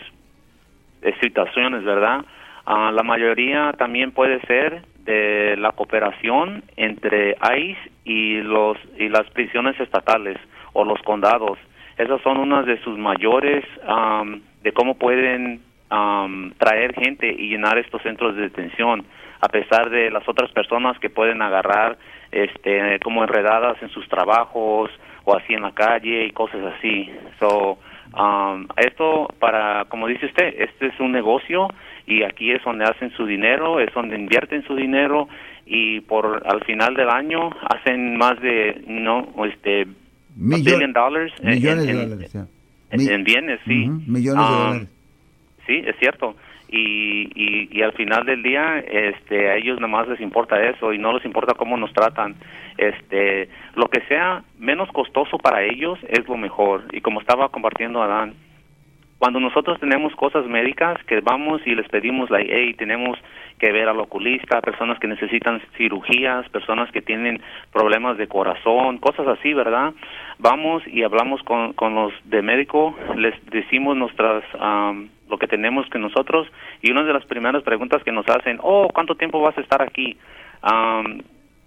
situaciones, 1.20 1.84
¿verdad? 1.84 2.24
Uh, 2.68 2.92
la 2.92 3.02
mayoría 3.02 3.74
también 3.80 4.12
puede 4.12 4.40
ser 4.42 4.84
de 5.00 5.56
la 5.58 5.72
cooperación 5.72 6.64
entre 6.76 7.38
ICE 7.58 7.92
y 8.06 8.42
los 8.42 8.78
y 9.00 9.10
las 9.10 9.28
prisiones 9.32 9.80
estatales 9.80 10.38
o 10.74 10.86
los 10.86 11.02
condados. 11.02 11.58
Esas 11.98 12.22
son 12.22 12.38
unas 12.38 12.68
de 12.68 12.80
sus 12.84 13.00
mayores 13.00 13.66
um, 13.82 14.42
de 14.62 14.74
cómo 14.74 14.94
pueden 15.00 15.62
um, 15.90 16.52
traer 16.60 16.94
gente 16.94 17.36
y 17.36 17.50
llenar 17.50 17.80
estos 17.80 18.04
centros 18.04 18.36
de 18.36 18.44
detención 18.44 19.08
a 19.42 19.50
pesar 19.50 19.90
de 19.90 20.12
las 20.12 20.28
otras 20.28 20.52
personas 20.52 21.00
que 21.00 21.10
pueden 21.10 21.42
agarrar 21.42 21.98
este 22.32 23.00
como 23.04 23.24
enredadas 23.24 23.82
en 23.82 23.90
sus 23.90 24.08
trabajos 24.10 24.92
o 25.24 25.36
así 25.36 25.54
en 25.54 25.62
la 25.62 25.72
calle 25.72 26.26
y 26.26 26.32
cosas 26.32 26.62
así. 26.78 27.10
So, 27.40 27.78
um, 28.18 28.68
esto 28.78 29.28
para, 29.40 29.86
como 29.86 30.08
dice 30.08 30.28
usted, 30.28 30.54
este 30.58 30.88
es 30.88 31.00
un 31.00 31.12
negocio 31.12 31.68
y 32.06 32.24
aquí 32.24 32.52
es 32.52 32.64
donde 32.64 32.86
hacen 32.86 33.12
su 33.12 33.26
dinero, 33.26 33.80
es 33.80 33.94
donde 33.94 34.16
invierten 34.16 34.64
su 34.64 34.76
dinero 34.76 35.28
y 35.66 36.00
por 36.02 36.44
al 36.48 36.64
final 36.64 36.94
del 36.96 37.10
año 37.10 37.50
hacen 37.70 38.18
más 38.18 38.40
de 38.40 38.82
no 38.88 39.28
este 39.46 39.86
millones 40.36 40.80
de 40.80 40.94
dólares 40.94 41.34
en, 42.90 43.24
bienes, 43.26 43.60
sí. 43.66 43.90
millones 44.08 44.48
de 44.48 44.54
um, 44.54 44.68
dólares. 44.68 44.90
Sí, 45.66 45.84
es 45.86 45.96
cierto 46.00 46.36
y, 46.70 47.70
y, 47.72 47.82
al 47.82 47.94
final 47.94 48.26
del 48.26 48.44
día 48.44 48.80
este 48.80 49.50
a 49.50 49.56
ellos 49.56 49.80
nada 49.80 49.88
más 49.88 50.08
les 50.08 50.20
importa 50.20 50.62
eso 50.62 50.92
y 50.92 50.98
no 50.98 51.14
les 51.14 51.24
importa 51.26 51.54
cómo 51.54 51.78
nos 51.78 51.94
tratan. 51.94 52.36
Este 52.78 53.50
lo 53.76 53.88
que 53.88 54.02
sea 54.02 54.44
menos 54.60 54.90
costoso 54.92 55.38
para 55.38 55.64
ellos 55.64 55.98
es 56.10 56.28
lo 56.28 56.38
mejor. 56.38 56.84
Y 56.92 57.02
como 57.02 57.22
estaba 57.22 57.50
compartiendo 57.50 58.02
Adán 58.02 58.34
cuando 59.20 59.40
nosotros 59.40 59.80
tenemos 59.80 60.16
cosas 60.16 60.46
médicas 60.46 61.04
que 61.06 61.22
vamos 61.22 61.62
y 61.66 61.76
les 61.76 61.88
pedimos 61.90 62.30
la 62.30 62.42
hey 62.42 62.74
tenemos 62.78 63.18
que 63.60 63.72
ver 63.72 63.90
al 63.90 64.00
oculista 64.00 64.62
personas 64.62 65.00
que 65.00 65.08
necesitan 65.08 65.62
cirugías 65.78 66.48
personas 66.50 66.92
que 66.92 67.02
tienen 67.02 67.42
problemas 67.72 68.18
de 68.18 68.28
corazón 68.28 68.98
cosas 69.00 69.28
así 69.28 69.54
verdad 69.54 69.94
vamos 70.40 70.84
y 70.88 71.04
hablamos 71.04 71.42
con, 71.44 71.74
con 71.74 71.96
los 71.96 72.14
de 72.26 72.42
médico 72.42 72.96
les 73.16 73.34
decimos 73.46 73.98
nuestras 73.98 74.44
lo 75.30 75.38
que 75.38 75.48
tenemos 75.48 75.90
que 75.90 76.00
nosotros 76.00 76.48
y 76.82 76.92
una 76.92 77.04
de 77.04 77.14
las 77.14 77.26
primeras 77.26 77.64
preguntas 77.64 78.04
que 78.04 78.12
nos 78.12 78.28
hacen, 78.28 78.60
oh, 78.62 78.88
¿cuánto 78.94 79.16
tiempo 79.16 79.42
vas 79.42 79.58
a 79.58 79.62
estar 79.62 79.82
aquí? 79.82 80.18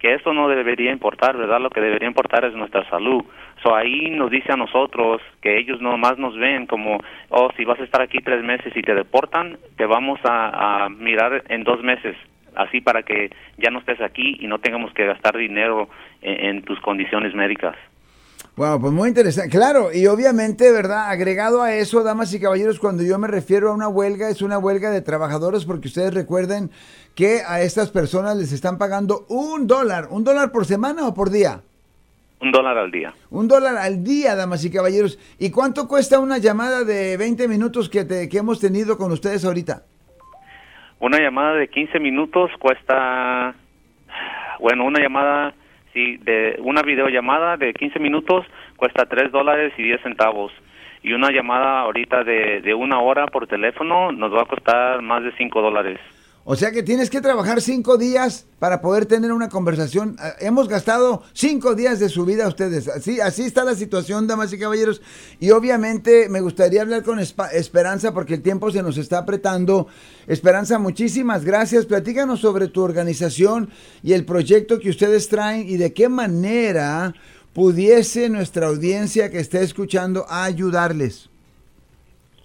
Que 0.01 0.15
eso 0.15 0.33
no 0.33 0.49
debería 0.49 0.91
importar, 0.91 1.37
¿verdad? 1.37 1.61
Lo 1.61 1.69
que 1.69 1.79
debería 1.79 2.07
importar 2.07 2.43
es 2.43 2.55
nuestra 2.55 2.83
salud. 2.89 3.23
So 3.61 3.75
ahí 3.75 4.09
nos 4.09 4.31
dice 4.31 4.51
a 4.51 4.57
nosotros 4.57 5.21
que 5.41 5.59
ellos 5.59 5.79
nomás 5.79 6.17
nos 6.17 6.35
ven 6.35 6.65
como, 6.65 6.97
oh, 7.29 7.51
si 7.55 7.65
vas 7.65 7.79
a 7.79 7.83
estar 7.83 8.01
aquí 8.01 8.17
tres 8.17 8.43
meses 8.43 8.75
y 8.75 8.81
te 8.81 8.95
deportan, 8.95 9.59
te 9.77 9.85
vamos 9.85 10.19
a, 10.23 10.89
mirar 10.89 11.43
en 11.49 11.63
dos 11.63 11.83
meses, 11.83 12.17
así 12.55 12.81
para 12.81 13.03
que 13.03 13.29
ya 13.57 13.69
no 13.69 13.79
estés 13.79 14.01
aquí 14.01 14.37
y 14.39 14.47
no 14.47 14.57
tengamos 14.57 14.91
que 14.93 15.05
gastar 15.05 15.37
dinero 15.37 15.87
en 16.21 16.63
tus 16.63 16.79
condiciones 16.79 17.35
médicas. 17.35 17.75
Wow, 18.57 18.81
pues 18.81 18.91
muy 18.91 19.07
interesante. 19.07 19.49
Claro, 19.49 19.93
y 19.93 20.07
obviamente, 20.07 20.71
¿verdad? 20.71 21.09
Agregado 21.09 21.61
a 21.61 21.73
eso, 21.73 22.03
damas 22.03 22.33
y 22.33 22.39
caballeros, 22.39 22.79
cuando 22.79 23.01
yo 23.01 23.17
me 23.17 23.27
refiero 23.27 23.69
a 23.69 23.73
una 23.73 23.87
huelga, 23.87 24.29
es 24.29 24.41
una 24.41 24.57
huelga 24.57 24.91
de 24.91 25.01
trabajadores, 25.01 25.63
porque 25.63 25.87
ustedes 25.87 26.13
recuerden 26.13 26.69
que 27.15 27.41
a 27.47 27.61
estas 27.61 27.91
personas 27.91 28.35
les 28.35 28.51
están 28.51 28.77
pagando 28.77 29.25
un 29.29 29.67
dólar, 29.67 30.07
un 30.09 30.25
dólar 30.25 30.51
por 30.51 30.65
semana 30.65 31.07
o 31.07 31.13
por 31.13 31.29
día. 31.29 31.61
Un 32.41 32.51
dólar 32.51 32.77
al 32.77 32.91
día. 32.91 33.13
Un 33.29 33.47
dólar 33.47 33.77
al 33.77 34.03
día, 34.03 34.35
damas 34.35 34.65
y 34.65 34.71
caballeros. 34.71 35.17
¿Y 35.39 35.51
cuánto 35.51 35.87
cuesta 35.87 36.19
una 36.19 36.37
llamada 36.37 36.83
de 36.83 37.15
20 37.15 37.47
minutos 37.47 37.87
que, 37.87 38.03
te, 38.03 38.27
que 38.27 38.39
hemos 38.39 38.59
tenido 38.59 38.97
con 38.97 39.11
ustedes 39.11 39.45
ahorita? 39.45 39.83
Una 40.99 41.19
llamada 41.19 41.53
de 41.53 41.69
15 41.69 41.99
minutos 41.99 42.51
cuesta, 42.59 43.55
bueno, 44.59 44.85
una 44.85 44.99
llamada 44.99 45.53
Sí, 45.93 46.17
de 46.17 46.57
una 46.59 46.81
videollamada 46.81 47.57
de 47.57 47.73
15 47.73 47.99
minutos 47.99 48.45
cuesta 48.77 49.05
3 49.05 49.31
dólares 49.31 49.73
y 49.77 49.83
10 49.83 50.01
centavos. 50.01 50.51
Y 51.03 51.13
una 51.13 51.31
llamada 51.31 51.81
ahorita 51.81 52.23
de, 52.23 52.61
de 52.61 52.73
una 52.73 52.99
hora 53.01 53.25
por 53.27 53.47
teléfono 53.47 54.11
nos 54.11 54.33
va 54.33 54.43
a 54.43 54.45
costar 54.45 55.01
más 55.01 55.23
de 55.23 55.31
5 55.33 55.61
dólares. 55.61 55.99
O 56.43 56.55
sea 56.55 56.71
que 56.71 56.81
tienes 56.81 57.11
que 57.11 57.21
trabajar 57.21 57.61
cinco 57.61 57.97
días 57.97 58.45
para 58.57 58.81
poder 58.81 59.05
tener 59.05 59.31
una 59.31 59.49
conversación. 59.49 60.15
Ah, 60.17 60.33
hemos 60.39 60.67
gastado 60.67 61.21
cinco 61.33 61.75
días 61.75 61.99
de 61.99 62.09
su 62.09 62.25
vida 62.25 62.47
ustedes. 62.47 62.87
Así, 62.87 63.19
así 63.19 63.43
está 63.43 63.63
la 63.63 63.75
situación, 63.75 64.25
damas 64.25 64.51
y 64.51 64.57
caballeros. 64.57 65.01
Y 65.39 65.51
obviamente 65.51 66.29
me 66.29 66.41
gustaría 66.41 66.81
hablar 66.81 67.03
con 67.03 67.19
Esperanza 67.19 68.13
porque 68.13 68.35
el 68.35 68.41
tiempo 68.41 68.71
se 68.71 68.81
nos 68.81 68.97
está 68.97 69.19
apretando. 69.19 69.87
Esperanza, 70.25 70.79
muchísimas 70.79 71.45
gracias. 71.45 71.85
Platícanos 71.85 72.39
sobre 72.39 72.67
tu 72.67 72.81
organización 72.81 73.69
y 74.01 74.13
el 74.13 74.25
proyecto 74.25 74.79
que 74.79 74.89
ustedes 74.89 75.29
traen 75.29 75.69
y 75.69 75.77
de 75.77 75.93
qué 75.93 76.09
manera 76.09 77.13
pudiese 77.53 78.29
nuestra 78.29 78.67
audiencia 78.67 79.29
que 79.29 79.39
esté 79.39 79.61
escuchando 79.61 80.25
ayudarles. 80.29 81.30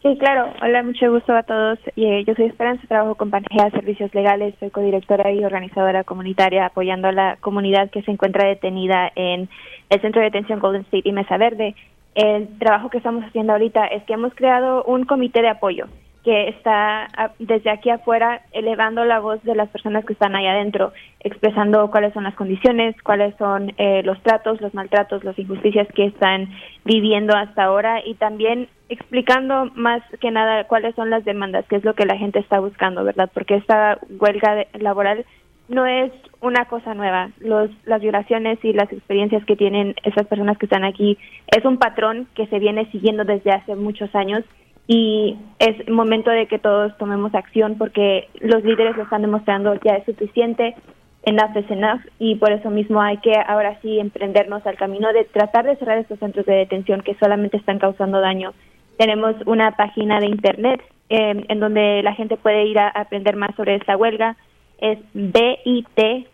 Sí, 0.07 0.17
claro. 0.19 0.53
Hola, 0.63 0.85
mucho 0.85 1.11
gusto 1.11 1.35
a 1.35 1.43
todos. 1.43 1.81
Eh, 1.97 2.23
yo 2.25 2.35
soy 2.37 2.45
Esperanza, 2.45 2.87
trabajo 2.87 3.17
con 3.17 3.31
Pangea 3.31 3.73
Servicios 3.73 4.15
Legales, 4.15 4.55
soy 4.61 4.71
codirectora 4.71 5.33
y 5.33 5.45
organizadora 5.45 6.05
comunitaria 6.05 6.67
apoyando 6.67 7.09
a 7.09 7.13
la 7.13 7.39
comunidad 7.41 7.91
que 7.91 8.03
se 8.03 8.13
encuentra 8.13 8.47
detenida 8.47 9.11
en 9.17 9.49
el 9.91 10.01
Centro 10.01 10.21
de 10.21 10.27
Detención 10.27 10.61
Golden 10.61 10.83
State 10.83 11.09
y 11.09 11.13
Mesa 11.13 11.39
Verde. 11.39 11.75
El 12.15 12.57
trabajo 12.61 12.89
que 12.89 12.99
estamos 12.99 13.25
haciendo 13.25 13.55
ahorita 13.55 13.85
es 13.87 14.05
que 14.05 14.13
hemos 14.13 14.33
creado 14.37 14.85
un 14.85 15.07
comité 15.07 15.43
de 15.43 15.49
apoyo 15.49 15.87
que 16.27 16.49
está 16.49 17.07
desde 17.39 17.71
aquí 17.71 17.89
afuera 17.89 18.43
elevando 18.51 19.05
la 19.05 19.21
voz 19.21 19.41
de 19.45 19.55
las 19.55 19.69
personas 19.69 20.05
que 20.05 20.13
están 20.13 20.35
ahí 20.35 20.45
adentro, 20.45 20.93
expresando 21.21 21.89
cuáles 21.93 22.13
son 22.15 22.25
las 22.25 22.35
condiciones, 22.35 23.01
cuáles 23.05 23.37
son 23.37 23.73
eh, 23.79 24.03
los 24.03 24.21
tratos, 24.25 24.61
los 24.61 24.75
maltratos, 24.75 25.23
las 25.23 25.39
injusticias 25.39 25.87
que 25.95 26.07
están 26.07 26.49
viviendo 26.85 27.37
hasta 27.37 27.63
ahora 27.63 28.05
y 28.05 28.15
también 28.15 28.69
explicando 28.89 29.71
más 29.77 30.03
que 30.21 30.33
nada 30.33 30.65
cuáles 30.65 30.97
son 30.97 31.11
las 31.11 31.25
demandas, 31.25 31.65
qué 31.69 31.77
es 31.77 31.85
lo 31.85 31.95
que 31.95 32.07
la 32.07 32.19
gente 32.19 32.41
está 32.41 32.59
buscando, 32.59 33.05
¿verdad? 33.05 33.31
Porque 33.33 33.55
esta 33.55 34.01
huelga 34.19 34.67
laboral 34.81 35.25
no 35.69 35.87
es 35.87 36.11
una 36.41 36.65
cosa 36.65 36.95
nueva. 36.95 37.31
Los, 37.39 37.71
las 37.85 38.03
violaciones 38.03 38.59
y 38.65 38.73
las 38.73 38.93
experiencias 38.93 39.45
que 39.45 39.55
tienen 39.55 39.95
esas 40.03 40.27
personas 40.27 40.59
que 40.59 40.67
están 40.67 40.83
aquí 40.83 41.19
es 41.57 41.65
un 41.65 41.79
patrón 41.79 42.27
que 42.35 42.49
se 42.49 42.59
viene 42.59 42.91
siguiendo 42.91 43.25
desde 43.25 43.53
hace 43.53 43.77
muchos 43.77 44.13
años 44.17 44.43
y 44.89 45.37
es 45.59 45.89
momento 45.89 46.31
de 46.31 46.47
que 46.47 46.59
todos 46.59 46.97
tomemos 46.99 47.35
acción 47.35 47.77
porque 47.77 48.29
los 48.41 48.63
líderes 48.63 48.97
lo 48.97 49.03
están 49.03 49.23
demostrando 49.23 49.75
ya 49.85 49.97
es 49.97 50.05
suficiente, 50.05 50.77
enough 51.25 51.57
is 51.57 51.71
enough 51.71 52.01
y 52.19 52.37
por 52.37 52.53
eso 52.53 52.71
mismo 52.71 53.01
hay 53.03 53.17
que 53.19 53.35
ahora 53.47 53.79
sí 53.83 53.99
emprendernos 53.99 54.65
al 54.65 54.77
camino 54.77 55.13
de 55.13 55.25
tratar 55.25 55.67
de 55.67 55.77
cerrar 55.77 55.99
estos 55.99 56.21
centros 56.21 56.47
de 56.47 56.55
detención 56.55 57.01
que 57.01 57.17
solamente 57.17 57.57
están 57.57 57.79
causando 57.79 58.21
daño. 58.21 58.55
Tenemos 58.97 59.35
una 59.45 59.73
página 59.73 60.21
de 60.21 60.27
internet 60.27 60.81
em, 61.09 61.45
en 61.49 61.61
donde 61.61 62.03
la 62.03 62.15
gente 62.15 62.37
puede 62.37 62.67
ir 62.67 62.79
a 62.79 62.89
aprender 62.89 63.37
más 63.37 63.55
sobre 63.57 63.75
esta 63.75 63.97
huelga. 63.97 64.37
Es 64.79 64.99
bit.ly 65.13 66.27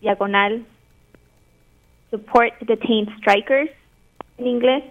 diagonal 0.00 0.64
support 2.10 2.52
detained 2.60 3.08
strikers 3.18 3.70
en 4.38 4.46
inglés 4.46 4.84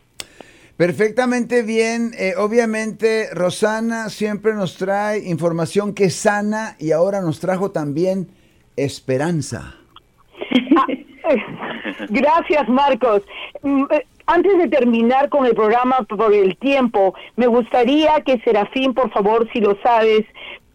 Perfectamente 0.77 1.63
bien. 1.63 2.13
Eh, 2.19 2.35
obviamente, 2.37 3.29
Rosana 3.33 4.11
siempre 4.11 4.55
nos 4.55 4.77
trae 4.77 5.27
información 5.29 5.95
que 5.95 6.11
sana 6.11 6.77
y 6.79 6.93
ahora 6.93 7.21
nos 7.21 7.41
trajo 7.41 7.71
también 7.71 8.29
esperanza. 8.77 9.75
Gracias, 12.11 12.69
Marcos. 12.69 13.23
Mm, 13.63 13.85
eh, 13.91 14.07
antes 14.27 14.59
de 14.59 14.69
terminar 14.69 15.29
con 15.29 15.47
el 15.47 15.55
programa 15.55 15.99
por 16.09 16.35
el 16.35 16.57
tiempo, 16.57 17.15
me 17.37 17.47
gustaría 17.47 18.21
que 18.23 18.41
Serafín, 18.41 18.93
por 18.93 19.11
favor, 19.11 19.49
si 19.53 19.61
lo 19.61 19.79
sabes, 19.83 20.25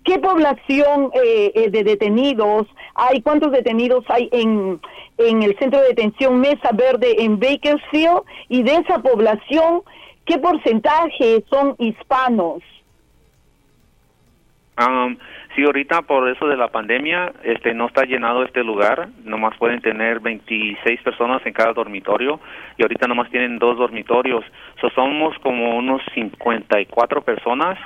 ¿qué 0.06 0.20
población 0.20 1.12
eh, 1.14 1.52
eh, 1.54 1.70
de 1.70 1.84
detenidos 1.84 2.68
hay? 2.96 3.22
¿Cuántos 3.22 3.52
detenidos 3.52 4.06
hay 4.08 4.30
en, 4.32 4.80
en 5.26 5.44
el 5.44 5.58
centro 5.58 5.80
de 5.82 5.90
detención 5.90 6.40
Mesa 6.40 6.70
Verde 6.74 7.16
en 7.20 7.40
Bakersfield? 7.40 8.22
Y 8.50 8.64
de 8.64 8.76
esa 8.76 9.00
población, 9.00 9.82
¿qué 10.26 10.38
porcentaje 10.38 11.44
son 11.50 11.76
hispanos? 11.78 12.62
Um, 14.78 15.18
Sí, 15.56 15.64
ahorita 15.66 16.04
por 16.04 16.30
eso 16.30 16.48
de 16.48 16.56
la 16.56 16.70
pandemia, 16.70 17.34
este 17.44 17.74
no 17.74 17.88
está 17.88 18.04
llenado 18.06 18.44
este 18.44 18.64
lugar, 18.64 19.10
nomás 19.26 19.58
pueden 19.58 19.82
tener 19.82 20.22
26 20.22 21.02
personas 21.02 21.46
en 21.46 21.52
cada 21.52 21.74
dormitorio 21.74 22.40
y 22.78 22.84
ahorita 22.84 23.06
nomás 23.08 23.30
tienen 23.32 23.60
dos 23.60 23.78
dormitorios. 23.78 24.46
So, 24.80 24.90
somos 24.92 25.38
como 25.40 25.76
unos 25.78 26.02
54 26.14 27.22
personas 27.24 27.78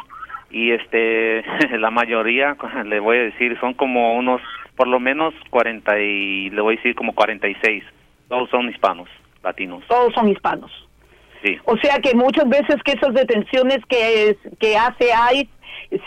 y 0.51 0.71
este 0.71 1.43
la 1.79 1.89
mayoría 1.89 2.55
le 2.85 2.99
voy 2.99 3.17
a 3.17 3.23
decir 3.23 3.59
son 3.59 3.73
como 3.73 4.15
unos 4.15 4.41
por 4.75 4.87
lo 4.87 4.99
menos 4.99 5.33
40 5.49 5.99
y 5.99 6.49
le 6.49 6.61
voy 6.61 6.75
a 6.75 6.77
decir 6.77 6.95
como 6.95 7.13
46. 7.13 7.83
Todos 8.27 8.49
son 8.49 8.69
hispanos, 8.69 9.09
latinos. 9.43 9.83
Todos 9.87 10.13
son 10.13 10.29
hispanos. 10.29 10.71
Sí. 11.43 11.57
O 11.65 11.77
sea 11.77 11.99
que 11.99 12.15
muchas 12.15 12.47
veces 12.49 12.81
que 12.83 12.93
esas 12.93 13.13
detenciones 13.13 13.79
que 13.87 14.35
que 14.59 14.77
hace 14.77 15.09
ICE 15.33 15.49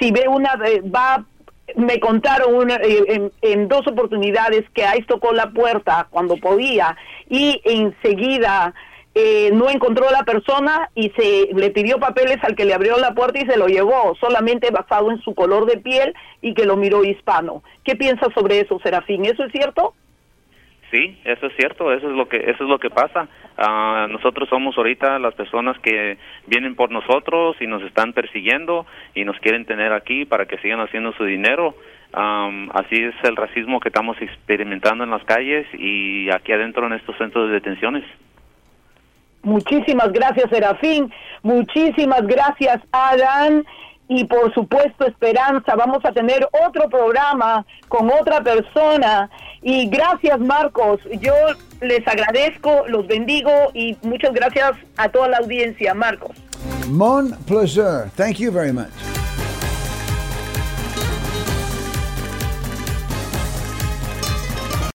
si 0.01 0.11
ve 0.11 0.27
una 0.29 0.57
va 0.95 1.25
me 1.77 2.01
contaron 2.01 2.55
una, 2.55 2.77
eh, 2.77 3.31
en, 3.43 3.69
dos 3.69 3.87
oportunidades 3.87 4.65
que 4.73 4.85
ahí 4.85 5.03
tocó 5.03 5.33
la 5.33 5.51
puerta 5.51 6.07
cuando 6.11 6.37
podía 6.39 6.97
y 7.29 7.61
enseguida 7.65 8.75
eh, 9.21 9.51
no 9.53 9.69
encontró 9.69 10.09
a 10.09 10.13
la 10.13 10.23
persona 10.23 10.91
y 10.95 11.11
se 11.11 11.49
le 11.53 11.71
pidió 11.71 11.99
papeles 11.99 12.37
al 12.43 12.55
que 12.55 12.65
le 12.65 12.73
abrió 12.73 12.99
la 12.99 13.15
puerta 13.15 13.41
y 13.41 13.47
se 13.47 13.57
lo 13.57 13.67
llevó, 13.67 14.15
solamente 14.21 14.71
basado 14.71 15.11
en 15.11 15.21
su 15.23 15.35
color 15.35 15.67
de 15.67 15.79
piel 15.79 16.15
y 16.41 16.55
que 16.55 16.65
lo 16.65 16.77
miró 16.77 17.03
hispano. 17.03 17.65
¿Qué 17.83 17.97
piensas 17.97 18.33
sobre 18.33 18.61
eso, 18.61 18.79
Serafín? 18.79 19.25
¿Eso 19.25 19.43
es 19.43 19.51
cierto? 19.51 19.95
Sí, 20.93 21.19
eso 21.25 21.47
es 21.47 21.57
cierto, 21.57 21.93
eso 21.93 22.09
es 22.09 22.17
lo 22.17 22.29
que 22.29 22.37
eso 22.37 22.63
es 22.63 22.71
lo 22.71 22.79
que 22.79 22.91
pasa. 22.91 23.27
Ah, 23.57 24.07
nosotros 24.09 24.49
somos 24.49 24.79
ahorita 24.79 25.19
las 25.19 25.35
personas 25.35 25.77
que 25.81 26.17
vienen 26.47 26.77
por 26.77 26.93
nosotros 26.93 27.57
y 27.61 27.67
nos 27.67 27.83
están 27.83 28.13
persiguiendo 28.13 28.87
y 29.17 29.25
nos 29.25 29.37
quieren 29.41 29.65
tener 29.65 29.93
aquí 29.93 30.27
para 30.27 30.47
que 30.47 30.59
sigan 30.59 30.79
haciendo 30.79 31.13
su 31.15 31.25
dinero. 31.25 31.75
así 32.13 33.03
es 33.03 33.17
el 33.25 33.35
racismo 33.35 33.81
que 33.81 33.89
estamos 33.89 34.17
experimentando 34.23 35.03
en 35.03 35.11
las 35.11 35.25
calles 35.25 35.67
y 35.75 36.31
aquí 36.31 36.53
adentro 36.53 36.87
en 36.87 36.93
estos 36.93 37.19
centros 37.19 37.49
de 37.49 37.55
detenciones. 37.55 38.05
Muchísimas 39.43 40.13
gracias, 40.13 40.51
Serafín. 40.51 41.13
Muchísimas 41.43 42.27
gracias, 42.27 42.81
Adán 42.93 43.65
y 44.09 44.25
por 44.25 44.53
supuesto 44.55 45.07
esperanza. 45.07 45.77
Vamos 45.77 46.05
a 46.05 46.13
tener 46.13 46.49
otro 46.67 46.89
programa 46.89 47.65
con 47.89 48.11
otra 48.11 48.43
persona. 48.43 49.31
Y 49.61 49.89
gracias 49.89 50.39
Marcos, 50.41 51.01
yo 51.21 51.35
les 51.81 52.07
agradezco, 52.07 52.85
los 52.89 53.07
bendigo 53.07 53.51
y 53.75 53.97
muchas 54.03 54.33
gracias 54.33 54.73
a 54.97 55.09
toda 55.09 55.29
la 55.29 55.39
audiencia, 55.39 55.95
Marcos. 55.95 56.37
Mon 56.89 57.33
pleasure. 57.47 58.11
Thank 58.17 58.39
you 58.39 58.51
very 58.51 58.73
much. 58.73 58.91